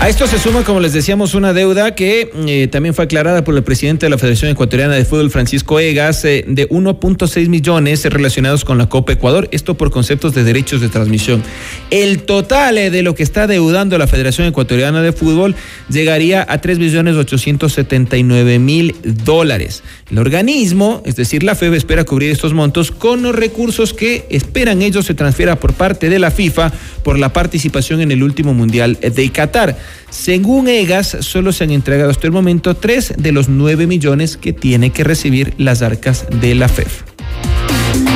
A 0.00 0.08
esto 0.08 0.28
se 0.28 0.38
suma, 0.38 0.62
como 0.62 0.78
les 0.78 0.92
decíamos, 0.92 1.34
una 1.34 1.52
deuda 1.52 1.96
que 1.96 2.30
eh, 2.46 2.68
también 2.68 2.94
fue 2.94 3.06
aclarada 3.06 3.42
por 3.42 3.56
el 3.56 3.64
presidente 3.64 4.06
de 4.06 4.10
la 4.10 4.16
Federación 4.16 4.52
Ecuatoriana 4.52 4.94
de 4.94 5.04
Fútbol, 5.04 5.28
Francisco 5.28 5.80
Egas, 5.80 6.24
eh, 6.24 6.44
de 6.46 6.68
1.6 6.68 7.48
millones 7.48 8.04
relacionados 8.04 8.64
con 8.64 8.78
la 8.78 8.88
Copa 8.88 9.12
Ecuador, 9.12 9.48
esto 9.50 9.74
por 9.74 9.90
conceptos 9.90 10.34
de 10.34 10.44
derechos 10.44 10.80
de 10.80 10.88
transmisión. 10.88 11.42
El 11.90 12.22
total 12.22 12.78
eh, 12.78 12.90
de 12.90 13.02
lo 13.02 13.16
que 13.16 13.24
está 13.24 13.48
deudando 13.48 13.98
la 13.98 14.06
Federación 14.06 14.46
Ecuatoriana 14.46 15.02
de 15.02 15.10
Fútbol 15.10 15.56
llegaría 15.90 16.46
a 16.48 16.60
3 16.60 16.78
millones 16.78 17.16
879 17.16 18.60
mil 18.60 18.94
dólares. 19.02 19.82
El 20.12 20.18
organismo, 20.18 21.02
es 21.06 21.16
decir, 21.16 21.42
la 21.42 21.56
FEB, 21.56 21.74
espera 21.74 22.04
cubrir 22.04 22.30
estos 22.30 22.54
montos 22.54 22.92
con 22.92 23.22
los 23.22 23.34
recursos 23.34 23.94
que 23.94 24.26
esperan 24.30 24.80
ellos 24.80 25.06
se 25.06 25.14
transfiera 25.14 25.56
por 25.56 25.72
parte 25.72 26.08
de 26.08 26.20
la 26.20 26.30
FIFA 26.30 26.72
por 27.02 27.18
la 27.18 27.32
participación 27.32 28.00
en 28.00 28.12
el 28.12 28.22
último 28.22 28.54
Mundial 28.54 28.96
de 29.00 29.32
Qatar. 29.32 29.76
Según 30.10 30.68
EGAS, 30.68 31.18
solo 31.20 31.52
se 31.52 31.64
han 31.64 31.70
entregado 31.70 32.10
hasta 32.10 32.26
el 32.26 32.32
momento 32.32 32.74
tres 32.74 33.12
de 33.16 33.32
los 33.32 33.48
nueve 33.48 33.86
millones 33.86 34.36
que 34.36 34.52
tiene 34.52 34.90
que 34.90 35.04
recibir 35.04 35.54
las 35.58 35.82
arcas 35.82 36.26
de 36.40 36.54
la 36.54 36.68
FEF. 36.68 37.02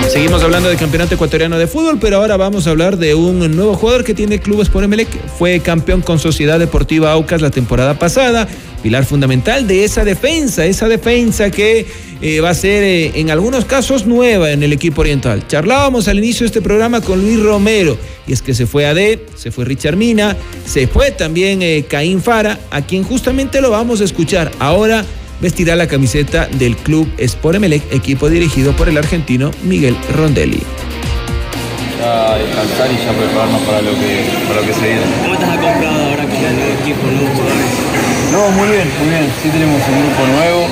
Seguimos 0.09 0.43
hablando 0.43 0.69
del 0.69 0.77
campeonato 0.77 1.15
ecuatoriano 1.15 1.59
de 1.59 1.67
fútbol, 1.67 1.99
pero 1.99 2.17
ahora 2.17 2.37
vamos 2.37 2.67
a 2.67 2.71
hablar 2.71 2.99
de 2.99 3.15
un 3.15 3.39
nuevo 3.57 3.75
jugador 3.75 4.05
que 4.05 4.13
tiene 4.13 4.41
clubes 4.41 4.69
por 4.69 4.85
Emelec. 4.85 5.09
Fue 5.39 5.61
campeón 5.61 6.03
con 6.03 6.19
Sociedad 6.19 6.59
Deportiva 6.59 7.13
Aucas 7.13 7.41
la 7.41 7.51
temporada 7.51 7.99
pasada, 7.99 8.47
pilar 8.83 9.07
fundamental 9.07 9.67
de 9.67 9.85
esa 9.85 10.05
defensa, 10.05 10.67
esa 10.67 10.89
defensa 10.89 11.51
que 11.51 11.87
eh, 12.23 12.41
va 12.41 12.51
a 12.51 12.55
ser 12.55 12.85
eh, 12.85 13.13
en 13.17 13.31
algunos 13.31 13.65
casos 13.65 14.07
nueva 14.07 14.53
en 14.53 14.63
el 14.63 14.73
equipo 14.73 15.01
oriental. 15.01 15.47
Charlábamos 15.49 16.07
al 16.07 16.19
inicio 16.19 16.45
de 16.45 16.47
este 16.47 16.63
programa 16.63 17.01
con 17.01 17.21
Luis 17.21 17.41
Romero, 17.41 17.99
y 18.27 18.33
es 18.33 18.41
que 18.41 18.55
se 18.55 18.67
fue 18.67 18.87
Ade, 18.87 19.27
se 19.35 19.51
fue 19.51 19.65
Richard 19.65 19.97
Mina, 19.97 20.37
se 20.65 20.87
fue 20.87 21.11
también 21.11 21.61
eh, 21.63 21.85
Caín 21.89 22.23
Fara, 22.23 22.59
a 22.71 22.83
quien 22.83 23.03
justamente 23.03 23.61
lo 23.61 23.71
vamos 23.71 24.01
a 24.01 24.05
escuchar. 24.05 24.53
Ahora 24.61 25.05
vestirá 25.41 25.75
la 25.75 25.89
camiseta 25.89 26.47
del 26.47 26.77
club 26.77 27.09
Sport 27.19 27.57
Emelec, 27.57 27.83
equipo 27.93 28.31
dirigido 28.31 28.73
por 28.77 28.89
el 28.89 28.97
argentino 28.97 29.51
Miguel 29.65 29.97
Rondelli. 30.15 30.63
Ya 31.99 32.39
descansar 32.39 32.91
y 32.91 33.05
ya 33.05 33.13
prepararnos 33.13 33.63
para 33.63 33.83
lo 33.83 33.91
que, 33.93 34.25
para 34.47 34.61
lo 34.61 34.67
que 34.67 34.75
se 34.75 34.81
viene. 34.81 35.03
¿Cómo 35.23 35.35
estás 35.35 35.51
acomodado 35.51 36.05
ahora 36.11 36.27
que 36.27 36.35
ya 36.41 36.51
el 36.51 36.57
nuevo 36.57 36.73
equipo, 36.83 37.03
nuevos 37.07 37.31
jugadores? 37.35 37.67
No, 38.33 38.51
muy 38.51 38.69
bien, 38.69 38.89
muy 38.99 39.09
bien. 39.11 39.27
Sí 39.43 39.49
tenemos 39.51 39.83
un 39.87 39.99
grupo 40.03 40.27
nuevo, 40.27 40.67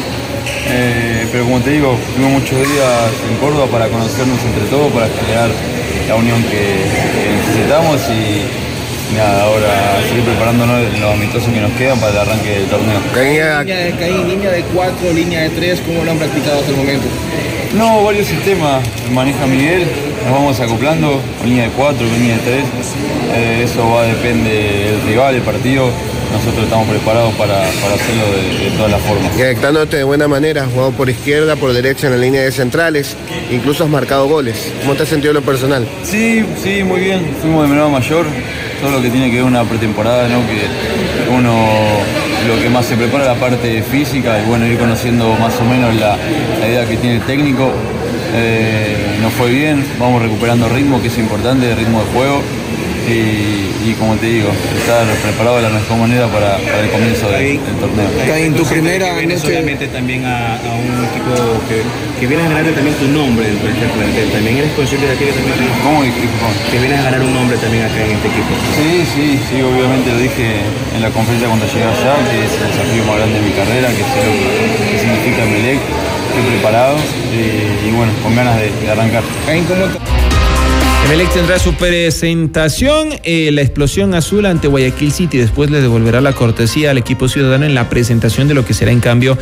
eh, 0.68 1.26
pero 1.32 1.44
como 1.44 1.60
te 1.60 1.70
digo, 1.70 1.96
tuvimos 2.14 2.40
muchos 2.40 2.58
días 2.58 3.10
en 3.30 3.36
Córdoba 3.38 3.66
para 3.66 3.88
conocernos 3.88 4.38
entre 4.44 4.64
todos, 4.68 4.92
para 4.92 5.08
generar 5.08 5.50
la 6.08 6.14
unión 6.16 6.42
que, 6.44 6.50
que 6.50 7.30
necesitamos 7.36 8.00
y 8.10 8.70
nada, 9.14 9.44
ahora 9.44 10.00
seguir 10.08 10.24
preparándonos 10.24 10.94
en 10.94 11.00
los 11.00 11.12
amistosos 11.12 11.52
que 11.52 11.60
nos 11.60 11.72
quedan 11.72 11.98
para 11.98 12.12
el 12.12 12.18
arranque 12.18 12.50
del 12.50 12.66
torneo. 12.66 13.00
Línea 13.14 13.62
de 13.62 13.92
Caín, 13.92 14.28
línea 14.28 14.50
de 14.50 14.62
4, 14.62 15.12
línea 15.12 15.40
de 15.42 15.50
3, 15.50 15.80
¿cómo 15.86 16.04
lo 16.04 16.10
han 16.10 16.18
practicado 16.18 16.60
hasta 16.60 16.70
el 16.70 16.76
momento? 16.76 17.06
No, 17.74 18.02
varios 18.04 18.26
sistemas 18.26 18.82
maneja 19.12 19.46
Miguel, 19.46 19.86
nos 20.24 20.32
vamos 20.32 20.60
acoplando, 20.60 21.20
línea 21.44 21.64
de 21.64 21.70
4, 21.70 22.06
línea 22.06 22.36
de 22.36 22.42
3, 22.42 22.64
eh, 23.34 23.62
eso 23.64 23.88
va 23.90 24.02
depende 24.02 24.50
del 24.50 25.02
rival, 25.06 25.36
el 25.36 25.42
partido, 25.42 25.90
nosotros 26.32 26.64
estamos 26.64 26.88
preparados 26.88 27.34
para, 27.34 27.54
para 27.54 27.94
hacerlo 27.94 28.24
de, 28.32 28.64
de 28.64 28.76
todas 28.76 28.90
las 28.90 29.00
formas. 29.02 29.30
Conectándote 29.32 29.96
de 29.98 30.04
buena 30.04 30.28
manera, 30.28 30.64
has 30.64 30.70
jugado 30.70 30.92
por 30.92 31.10
izquierda, 31.10 31.56
por 31.56 31.72
derecha 31.72 32.06
en 32.06 32.12
la 32.14 32.18
línea 32.18 32.42
de 32.42 32.52
centrales, 32.52 33.16
incluso 33.50 33.84
has 33.84 33.90
marcado 33.90 34.28
goles. 34.28 34.72
¿Cómo 34.82 34.94
te 34.94 35.02
has 35.02 35.08
sentido 35.08 35.30
en 35.32 35.36
lo 35.36 35.42
personal? 35.42 35.86
Sí, 36.02 36.44
sí, 36.62 36.82
muy 36.84 37.00
bien, 37.00 37.36
fuimos 37.40 37.62
de 37.62 37.68
menor 37.68 37.86
a 37.86 37.90
mayor, 37.90 38.26
todo 38.80 38.92
lo 38.92 39.02
que 39.02 39.10
tiene 39.10 39.30
que 39.30 39.36
ver 39.36 39.44
una 39.44 39.64
pretemporada, 39.64 40.28
¿no? 40.28 40.40
que 40.46 41.30
uno 41.30 41.68
lo 42.48 42.62
que 42.62 42.70
más 42.70 42.86
se 42.86 42.96
prepara 42.96 43.26
la 43.26 43.34
parte 43.34 43.82
física 43.82 44.40
y 44.42 44.48
bueno, 44.48 44.66
ir 44.66 44.78
conociendo 44.78 45.34
más 45.38 45.58
o 45.60 45.64
menos 45.64 45.94
la, 45.96 46.16
la 46.58 46.68
idea 46.68 46.86
que 46.86 46.96
tiene 46.96 47.16
el 47.16 47.22
técnico. 47.22 47.70
Eh, 48.32 49.18
nos 49.20 49.32
fue 49.32 49.50
bien, 49.50 49.84
vamos 49.98 50.22
recuperando 50.22 50.68
ritmo, 50.68 51.02
que 51.02 51.08
es 51.08 51.18
importante, 51.18 51.74
ritmo 51.74 52.00
de 52.00 52.06
juego. 52.12 52.42
Y, 53.08 53.90
y 53.90 53.96
como 53.98 54.14
te 54.16 54.26
digo, 54.26 54.50
estar 54.78 55.06
preparado 55.24 55.56
de 55.56 55.62
la 55.62 55.70
mejor 55.70 55.96
manera 55.98 56.28
para, 56.28 56.58
para 56.58 56.80
el 56.84 56.90
comienzo 56.90 57.30
del, 57.30 57.58
del 57.58 57.76
torneo. 57.80 58.06
en 58.36 58.54
tu 58.54 58.64
primera 58.64 59.10
que 59.10 59.18
vienes 59.24 59.40
noche- 59.42 59.48
obviamente 59.56 59.88
también 59.88 60.24
a, 60.24 60.54
a 60.56 60.70
un 60.76 60.94
equipo 61.08 61.32
que, 61.66 61.82
que 62.20 62.26
viene 62.28 62.44
a 62.44 62.48
ganarte 62.48 62.72
también 62.72 62.94
tu 62.96 63.08
nombre 63.08 63.46
dentro 63.48 63.66
de 63.66 63.72
este 63.74 63.86
plantel. 63.88 64.28
También 64.30 64.56
eres 64.58 64.72
consciente 64.72 65.06
de 65.08 65.12
aquello 65.16 65.32
también 65.32 65.56
que- 65.58 65.82
¿Cómo 65.82 66.04
equipo? 66.04 66.44
que 66.70 66.78
vienes 66.78 67.00
a 67.00 67.02
ganar 67.10 67.20
un 67.22 67.34
nombre 67.34 67.56
también 67.56 67.84
acá 67.88 67.98
en 68.04 68.10
este 68.14 68.28
equipo. 68.28 68.52
Sí, 68.76 68.90
sí, 69.16 69.26
sí, 69.48 69.56
obviamente 69.62 70.10
lo 70.12 70.18
dije 70.20 70.60
en 70.94 71.00
la 71.02 71.10
conferencia 71.10 71.48
cuando 71.48 71.66
llegué 71.66 71.84
allá, 71.88 72.14
que 72.30 72.36
es 72.44 72.52
el 72.52 72.68
desafío 72.68 73.02
más 73.08 73.16
grande 73.16 73.40
de 73.40 73.44
mi 73.48 73.52
carrera, 73.56 73.88
que 73.90 74.04
sé 74.06 74.18
lo 74.22 74.32
que 74.92 74.96
significa 75.00 75.40
Melec, 75.48 75.80
estoy 75.80 76.44
preparado 76.52 76.94
y, 77.32 77.88
y 77.88 77.90
bueno, 77.96 78.12
con 78.22 78.36
ganas 78.36 78.60
de, 78.60 78.70
de 78.70 78.86
arrancar. 78.92 79.24
Emelec 81.04 81.32
tendrá 81.32 81.58
su 81.58 81.74
presentación, 81.74 83.08
eh, 83.24 83.50
la 83.52 83.62
explosión 83.62 84.14
azul 84.14 84.46
ante 84.46 84.68
Guayaquil 84.68 85.12
City. 85.12 85.38
Después 85.38 85.70
le 85.70 85.80
devolverá 85.80 86.20
la 86.20 86.32
cortesía 86.32 86.90
al 86.90 86.98
equipo 86.98 87.28
ciudadano 87.28 87.64
en 87.64 87.74
la 87.74 87.88
presentación 87.88 88.46
de 88.48 88.54
lo 88.54 88.64
que 88.64 88.74
será 88.74 88.92
en 88.92 89.00
cambio 89.00 89.36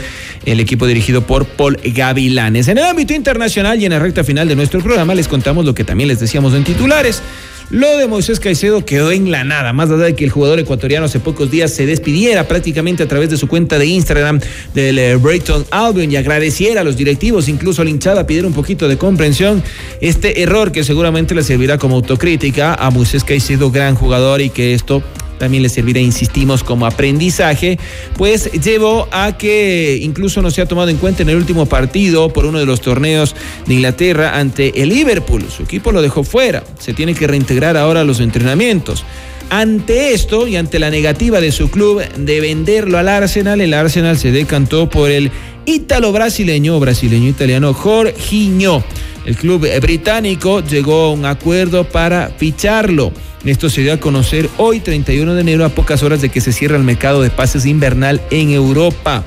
el 0.46 0.60
equipo 0.60 0.86
dirigido 0.86 1.22
por 1.26 1.46
Paul 1.46 1.78
Gavilanes. 1.84 2.68
En 2.68 2.78
el 2.78 2.84
ámbito 2.84 3.12
internacional 3.12 3.80
y 3.82 3.84
en 3.84 3.92
la 3.92 3.98
recta 3.98 4.24
final 4.24 4.48
de 4.48 4.56
nuestro 4.56 4.80
programa 4.80 5.14
les 5.14 5.28
contamos 5.28 5.64
lo 5.64 5.74
que 5.74 5.84
también 5.84 6.08
les 6.08 6.20
decíamos 6.20 6.54
en 6.54 6.64
titulares. 6.64 7.22
Lo 7.70 7.98
de 7.98 8.06
Moisés 8.06 8.40
Caicedo 8.40 8.86
quedó 8.86 9.12
en 9.12 9.30
la 9.30 9.44
nada, 9.44 9.74
más 9.74 9.90
allá 9.90 10.04
de 10.04 10.14
que 10.14 10.24
el 10.24 10.30
jugador 10.30 10.58
ecuatoriano 10.58 11.04
hace 11.04 11.20
pocos 11.20 11.50
días 11.50 11.70
se 11.70 11.84
despidiera 11.84 12.48
prácticamente 12.48 13.02
a 13.02 13.08
través 13.08 13.28
de 13.28 13.36
su 13.36 13.46
cuenta 13.46 13.78
de 13.78 13.84
Instagram 13.84 14.40
del 14.72 14.98
eh, 14.98 15.16
Brighton 15.16 15.66
Albion 15.70 16.10
y 16.10 16.16
agradeciera 16.16 16.80
a 16.80 16.84
los 16.84 16.96
directivos, 16.96 17.46
incluso 17.46 17.82
a 17.82 17.84
la 17.84 17.90
hinchada, 17.90 18.26
pidiera 18.26 18.48
un 18.48 18.54
poquito 18.54 18.88
de 18.88 18.96
comprensión. 18.96 19.62
Este 20.00 20.40
error 20.40 20.72
que 20.72 20.82
seguramente 20.82 21.34
le 21.34 21.42
servirá 21.42 21.76
como 21.76 21.96
autocrítica 21.96 22.72
a 22.72 22.90
Moisés 22.90 23.22
Caicedo, 23.22 23.70
gran 23.70 23.96
jugador, 23.96 24.40
y 24.40 24.48
que 24.48 24.72
esto 24.72 25.02
también 25.38 25.62
le 25.62 25.68
servirá, 25.68 26.00
insistimos, 26.00 26.64
como 26.64 26.86
aprendizaje, 26.86 27.78
pues 28.16 28.50
llevó 28.52 29.08
a 29.10 29.36
que 29.38 29.98
incluso 30.02 30.42
no 30.42 30.50
se 30.50 30.60
ha 30.60 30.66
tomado 30.66 30.88
en 30.88 30.96
cuenta 30.96 31.22
en 31.22 31.30
el 31.30 31.36
último 31.36 31.66
partido 31.66 32.32
por 32.32 32.44
uno 32.44 32.58
de 32.58 32.66
los 32.66 32.80
torneos 32.80 33.34
de 33.66 33.74
Inglaterra 33.74 34.38
ante 34.38 34.82
el 34.82 34.90
Liverpool. 34.90 35.44
Su 35.50 35.62
equipo 35.62 35.92
lo 35.92 36.02
dejó 36.02 36.24
fuera, 36.24 36.64
se 36.78 36.92
tiene 36.92 37.14
que 37.14 37.26
reintegrar 37.26 37.76
ahora 37.76 38.00
a 38.00 38.04
los 38.04 38.20
entrenamientos. 38.20 39.04
Ante 39.50 40.12
esto 40.12 40.46
y 40.46 40.56
ante 40.56 40.78
la 40.78 40.90
negativa 40.90 41.40
de 41.40 41.52
su 41.52 41.70
club 41.70 42.02
de 42.02 42.40
venderlo 42.40 42.98
al 42.98 43.08
Arsenal, 43.08 43.62
el 43.62 43.72
Arsenal 43.72 44.18
se 44.18 44.30
decantó 44.30 44.90
por 44.90 45.10
el 45.10 45.30
ítalo 45.64 46.12
brasileño 46.12 46.78
brasileño 46.78 47.28
italiano 47.28 47.72
Jorginho. 47.72 48.84
El 49.28 49.36
club 49.36 49.68
británico 49.82 50.60
llegó 50.60 51.04
a 51.04 51.12
un 51.12 51.26
acuerdo 51.26 51.84
para 51.84 52.30
ficharlo. 52.38 53.12
Esto 53.44 53.68
se 53.68 53.82
dio 53.82 53.92
a 53.92 54.00
conocer 54.00 54.48
hoy, 54.56 54.80
31 54.80 55.34
de 55.34 55.42
enero, 55.42 55.66
a 55.66 55.68
pocas 55.68 56.02
horas 56.02 56.22
de 56.22 56.30
que 56.30 56.40
se 56.40 56.50
cierra 56.50 56.78
el 56.78 56.82
mercado 56.82 57.20
de 57.20 57.28
pases 57.28 57.66
invernal 57.66 58.22
en 58.30 58.52
Europa. 58.52 59.24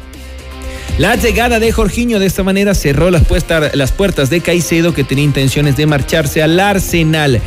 La 0.97 1.15
llegada 1.17 1.59
de 1.59 1.71
Jorginho 1.71 2.17
de 2.17 2.25
esta 2.25 2.41
manera 2.41 2.73
cerró 2.73 3.11
las, 3.11 3.27
las 3.73 3.91
puertas 3.91 4.31
de 4.31 4.41
Caicedo 4.41 4.95
que 4.95 5.03
tenía 5.03 5.23
intenciones 5.23 5.77
de 5.77 5.85
marcharse 5.85 6.41
al 6.41 6.59
Arsenal. 6.59 7.39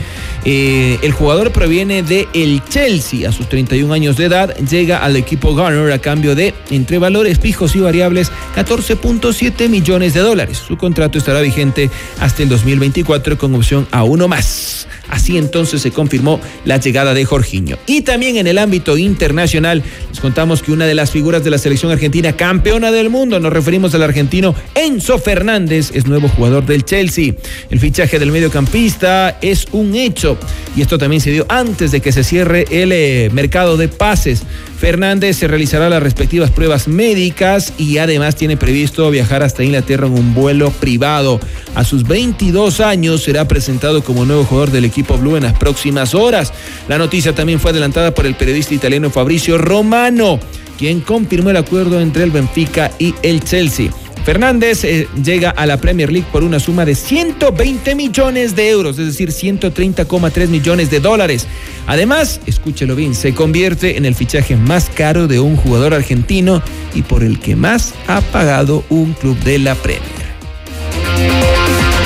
Eh, 0.44 0.98
el 1.02 1.12
jugador 1.12 1.52
proviene 1.52 2.02
de 2.02 2.28
el 2.34 2.62
Chelsea 2.68 3.28
a 3.28 3.32
sus 3.32 3.48
31 3.48 3.92
años 3.92 4.16
de 4.16 4.26
edad, 4.26 4.54
llega 4.56 4.98
al 4.98 5.16
equipo 5.16 5.54
Garner 5.54 5.90
a 5.92 5.98
cambio 5.98 6.34
de, 6.34 6.54
entre 6.70 6.98
valores 6.98 7.38
fijos 7.38 7.74
y 7.76 7.80
variables, 7.80 8.30
14.7 8.54 9.68
millones 9.68 10.14
de 10.14 10.20
dólares. 10.20 10.58
Su 10.58 10.76
contrato 10.76 11.18
estará 11.18 11.40
vigente 11.40 11.90
hasta 12.20 12.42
el 12.42 12.48
2024 12.48 13.38
con 13.38 13.54
opción 13.54 13.88
a 13.90 14.04
uno 14.04 14.28
más. 14.28 14.86
Así 15.14 15.38
entonces 15.38 15.80
se 15.80 15.92
confirmó 15.92 16.40
la 16.64 16.78
llegada 16.78 17.14
de 17.14 17.24
Jorginho. 17.24 17.78
Y 17.86 18.00
también 18.00 18.36
en 18.36 18.48
el 18.48 18.58
ámbito 18.58 18.98
internacional, 18.98 19.80
les 20.10 20.18
contamos 20.18 20.60
que 20.60 20.72
una 20.72 20.86
de 20.86 20.94
las 20.94 21.12
figuras 21.12 21.44
de 21.44 21.50
la 21.50 21.58
selección 21.58 21.92
argentina, 21.92 22.32
campeona 22.32 22.90
del 22.90 23.10
mundo, 23.10 23.38
nos 23.38 23.52
referimos 23.52 23.94
al 23.94 24.02
argentino 24.02 24.56
Enzo 24.74 25.20
Fernández, 25.20 25.92
es 25.94 26.08
nuevo 26.08 26.28
jugador 26.28 26.66
del 26.66 26.84
Chelsea. 26.84 27.32
El 27.70 27.78
fichaje 27.78 28.18
del 28.18 28.32
mediocampista 28.32 29.38
es 29.40 29.68
un 29.70 29.94
hecho 29.94 30.36
y 30.76 30.82
esto 30.82 30.98
también 30.98 31.20
se 31.20 31.30
dio 31.30 31.46
antes 31.48 31.92
de 31.92 32.00
que 32.00 32.10
se 32.10 32.24
cierre 32.24 32.64
el 32.72 32.90
eh, 32.90 33.30
mercado 33.32 33.76
de 33.76 33.86
pases. 33.86 34.42
Fernández 34.84 35.38
se 35.38 35.48
realizará 35.48 35.88
las 35.88 36.02
respectivas 36.02 36.50
pruebas 36.50 36.88
médicas 36.88 37.72
y 37.78 37.96
además 37.96 38.36
tiene 38.36 38.58
previsto 38.58 39.10
viajar 39.10 39.42
hasta 39.42 39.64
Inglaterra 39.64 40.06
en 40.06 40.12
un 40.12 40.34
vuelo 40.34 40.70
privado. 40.72 41.40
A 41.74 41.84
sus 41.84 42.06
22 42.06 42.80
años 42.80 43.22
será 43.22 43.48
presentado 43.48 44.04
como 44.04 44.26
nuevo 44.26 44.44
jugador 44.44 44.72
del 44.72 44.84
equipo 44.84 45.16
Blue 45.16 45.38
en 45.38 45.44
las 45.44 45.54
próximas 45.54 46.14
horas. 46.14 46.52
La 46.86 46.98
noticia 46.98 47.34
también 47.34 47.60
fue 47.60 47.70
adelantada 47.70 48.12
por 48.12 48.26
el 48.26 48.34
periodista 48.34 48.74
italiano 48.74 49.08
Fabrizio 49.08 49.56
Romano, 49.56 50.38
quien 50.76 51.00
confirmó 51.00 51.48
el 51.48 51.56
acuerdo 51.56 51.98
entre 51.98 52.24
el 52.24 52.30
Benfica 52.30 52.90
y 52.98 53.14
el 53.22 53.42
Chelsea. 53.42 53.90
Fernández 54.24 54.84
eh, 54.84 55.06
llega 55.22 55.50
a 55.50 55.66
la 55.66 55.76
Premier 55.76 56.10
League 56.10 56.26
por 56.32 56.44
una 56.44 56.58
suma 56.58 56.84
de 56.86 56.94
120 56.94 57.94
millones 57.94 58.56
de 58.56 58.70
euros, 58.70 58.98
es 58.98 59.06
decir, 59.06 59.30
130,3 59.30 60.48
millones 60.48 60.90
de 60.90 61.00
dólares. 61.00 61.46
Además, 61.86 62.40
escúchelo 62.46 62.96
bien, 62.96 63.14
se 63.14 63.34
convierte 63.34 63.98
en 63.98 64.06
el 64.06 64.14
fichaje 64.14 64.56
más 64.56 64.88
caro 64.88 65.28
de 65.28 65.40
un 65.40 65.56
jugador 65.56 65.92
argentino 65.92 66.62
y 66.94 67.02
por 67.02 67.22
el 67.22 67.38
que 67.38 67.54
más 67.54 67.92
ha 68.06 68.22
pagado 68.22 68.82
un 68.88 69.12
club 69.12 69.38
de 69.40 69.58
la 69.58 69.74
Premier. 69.74 70.23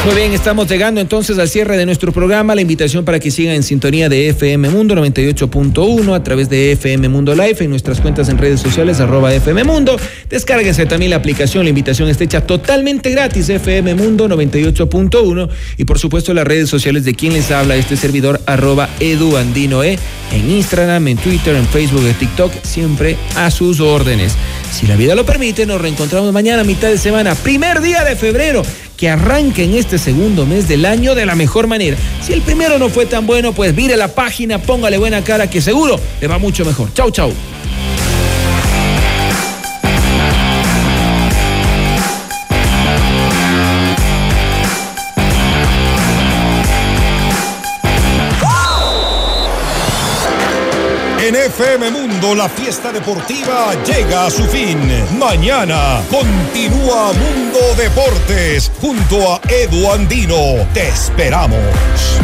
Muy 0.04 0.14
bien, 0.14 0.32
estamos 0.32 0.68
llegando 0.68 1.00
entonces 1.00 1.38
al 1.38 1.48
cierre 1.48 1.76
de 1.76 1.84
nuestro 1.84 2.12
programa. 2.12 2.54
La 2.54 2.62
invitación 2.62 3.04
para 3.04 3.18
que 3.18 3.30
sigan 3.30 3.54
en 3.54 3.62
sintonía 3.62 4.08
de 4.08 4.28
FM 4.28 4.70
Mundo 4.70 4.94
98.1 4.94 6.14
a 6.14 6.22
través 6.22 6.48
de 6.48 6.72
FM 6.72 7.08
Mundo 7.08 7.34
Live 7.34 7.56
en 7.60 7.70
nuestras 7.70 8.00
cuentas 8.00 8.28
en 8.28 8.38
redes 8.38 8.60
sociales, 8.60 9.00
arroba 9.00 9.34
FM 9.34 9.64
Mundo. 9.64 9.98
Descárguense 10.30 10.86
también 10.86 11.10
la 11.10 11.16
aplicación. 11.16 11.64
La 11.64 11.70
invitación 11.70 12.08
está 12.08 12.24
hecha 12.24 12.40
totalmente 12.40 13.10
gratis, 13.10 13.48
FM 13.50 13.96
Mundo 13.96 14.28
98.1 14.28 15.48
y 15.76 15.84
por 15.84 15.98
supuesto 15.98 16.32
las 16.32 16.46
redes 16.46 16.70
sociales 16.70 17.04
de 17.04 17.14
quien 17.14 17.34
les 17.34 17.50
habla 17.50 17.76
este 17.76 17.96
servidor, 17.96 18.40
arroba 18.46 18.88
Edu 19.00 19.36
Andino 19.36 19.82
E, 19.82 19.98
en 20.32 20.50
Instagram, 20.50 21.08
en 21.08 21.18
Twitter, 21.18 21.54
en 21.54 21.66
Facebook, 21.66 22.06
en 22.06 22.14
TikTok, 22.14 22.52
siempre 22.62 23.16
a 23.36 23.50
sus 23.50 23.80
órdenes. 23.80 24.34
Si 24.72 24.86
la 24.86 24.96
vida 24.96 25.14
lo 25.14 25.26
permite, 25.26 25.66
nos 25.66 25.80
reencontramos 25.80 26.32
mañana, 26.32 26.64
mitad 26.64 26.88
de 26.88 26.98
semana, 26.98 27.34
primer 27.34 27.80
día 27.82 28.04
de 28.04 28.16
febrero 28.16 28.62
que 28.98 29.08
arranquen 29.08 29.74
este 29.74 29.96
segundo 29.96 30.44
mes 30.44 30.68
del 30.68 30.84
año 30.84 31.14
de 31.14 31.24
la 31.24 31.36
mejor 31.36 31.68
manera. 31.68 31.96
Si 32.20 32.32
el 32.32 32.42
primero 32.42 32.78
no 32.78 32.90
fue 32.90 33.06
tan 33.06 33.26
bueno, 33.26 33.52
pues 33.52 33.72
mire 33.74 33.96
la 33.96 34.08
página, 34.08 34.58
póngale 34.58 34.98
buena 34.98 35.22
cara 35.22 35.48
que 35.48 35.62
seguro 35.62 35.98
le 36.20 36.26
va 36.26 36.38
mucho 36.38 36.64
mejor. 36.64 36.92
Chau, 36.92 37.10
chau. 37.10 37.32
FM 51.48 52.07
la 52.20 52.48
fiesta 52.48 52.90
deportiva 52.92 53.74
llega 53.84 54.26
a 54.26 54.30
su 54.30 54.44
fin. 54.44 54.78
Mañana 55.18 56.02
continúa 56.10 57.12
Mundo 57.12 57.58
Deportes 57.76 58.70
junto 58.80 59.34
a 59.34 59.40
Edu 59.48 59.90
Andino. 59.90 60.66
Te 60.74 60.88
esperamos. 60.88 62.17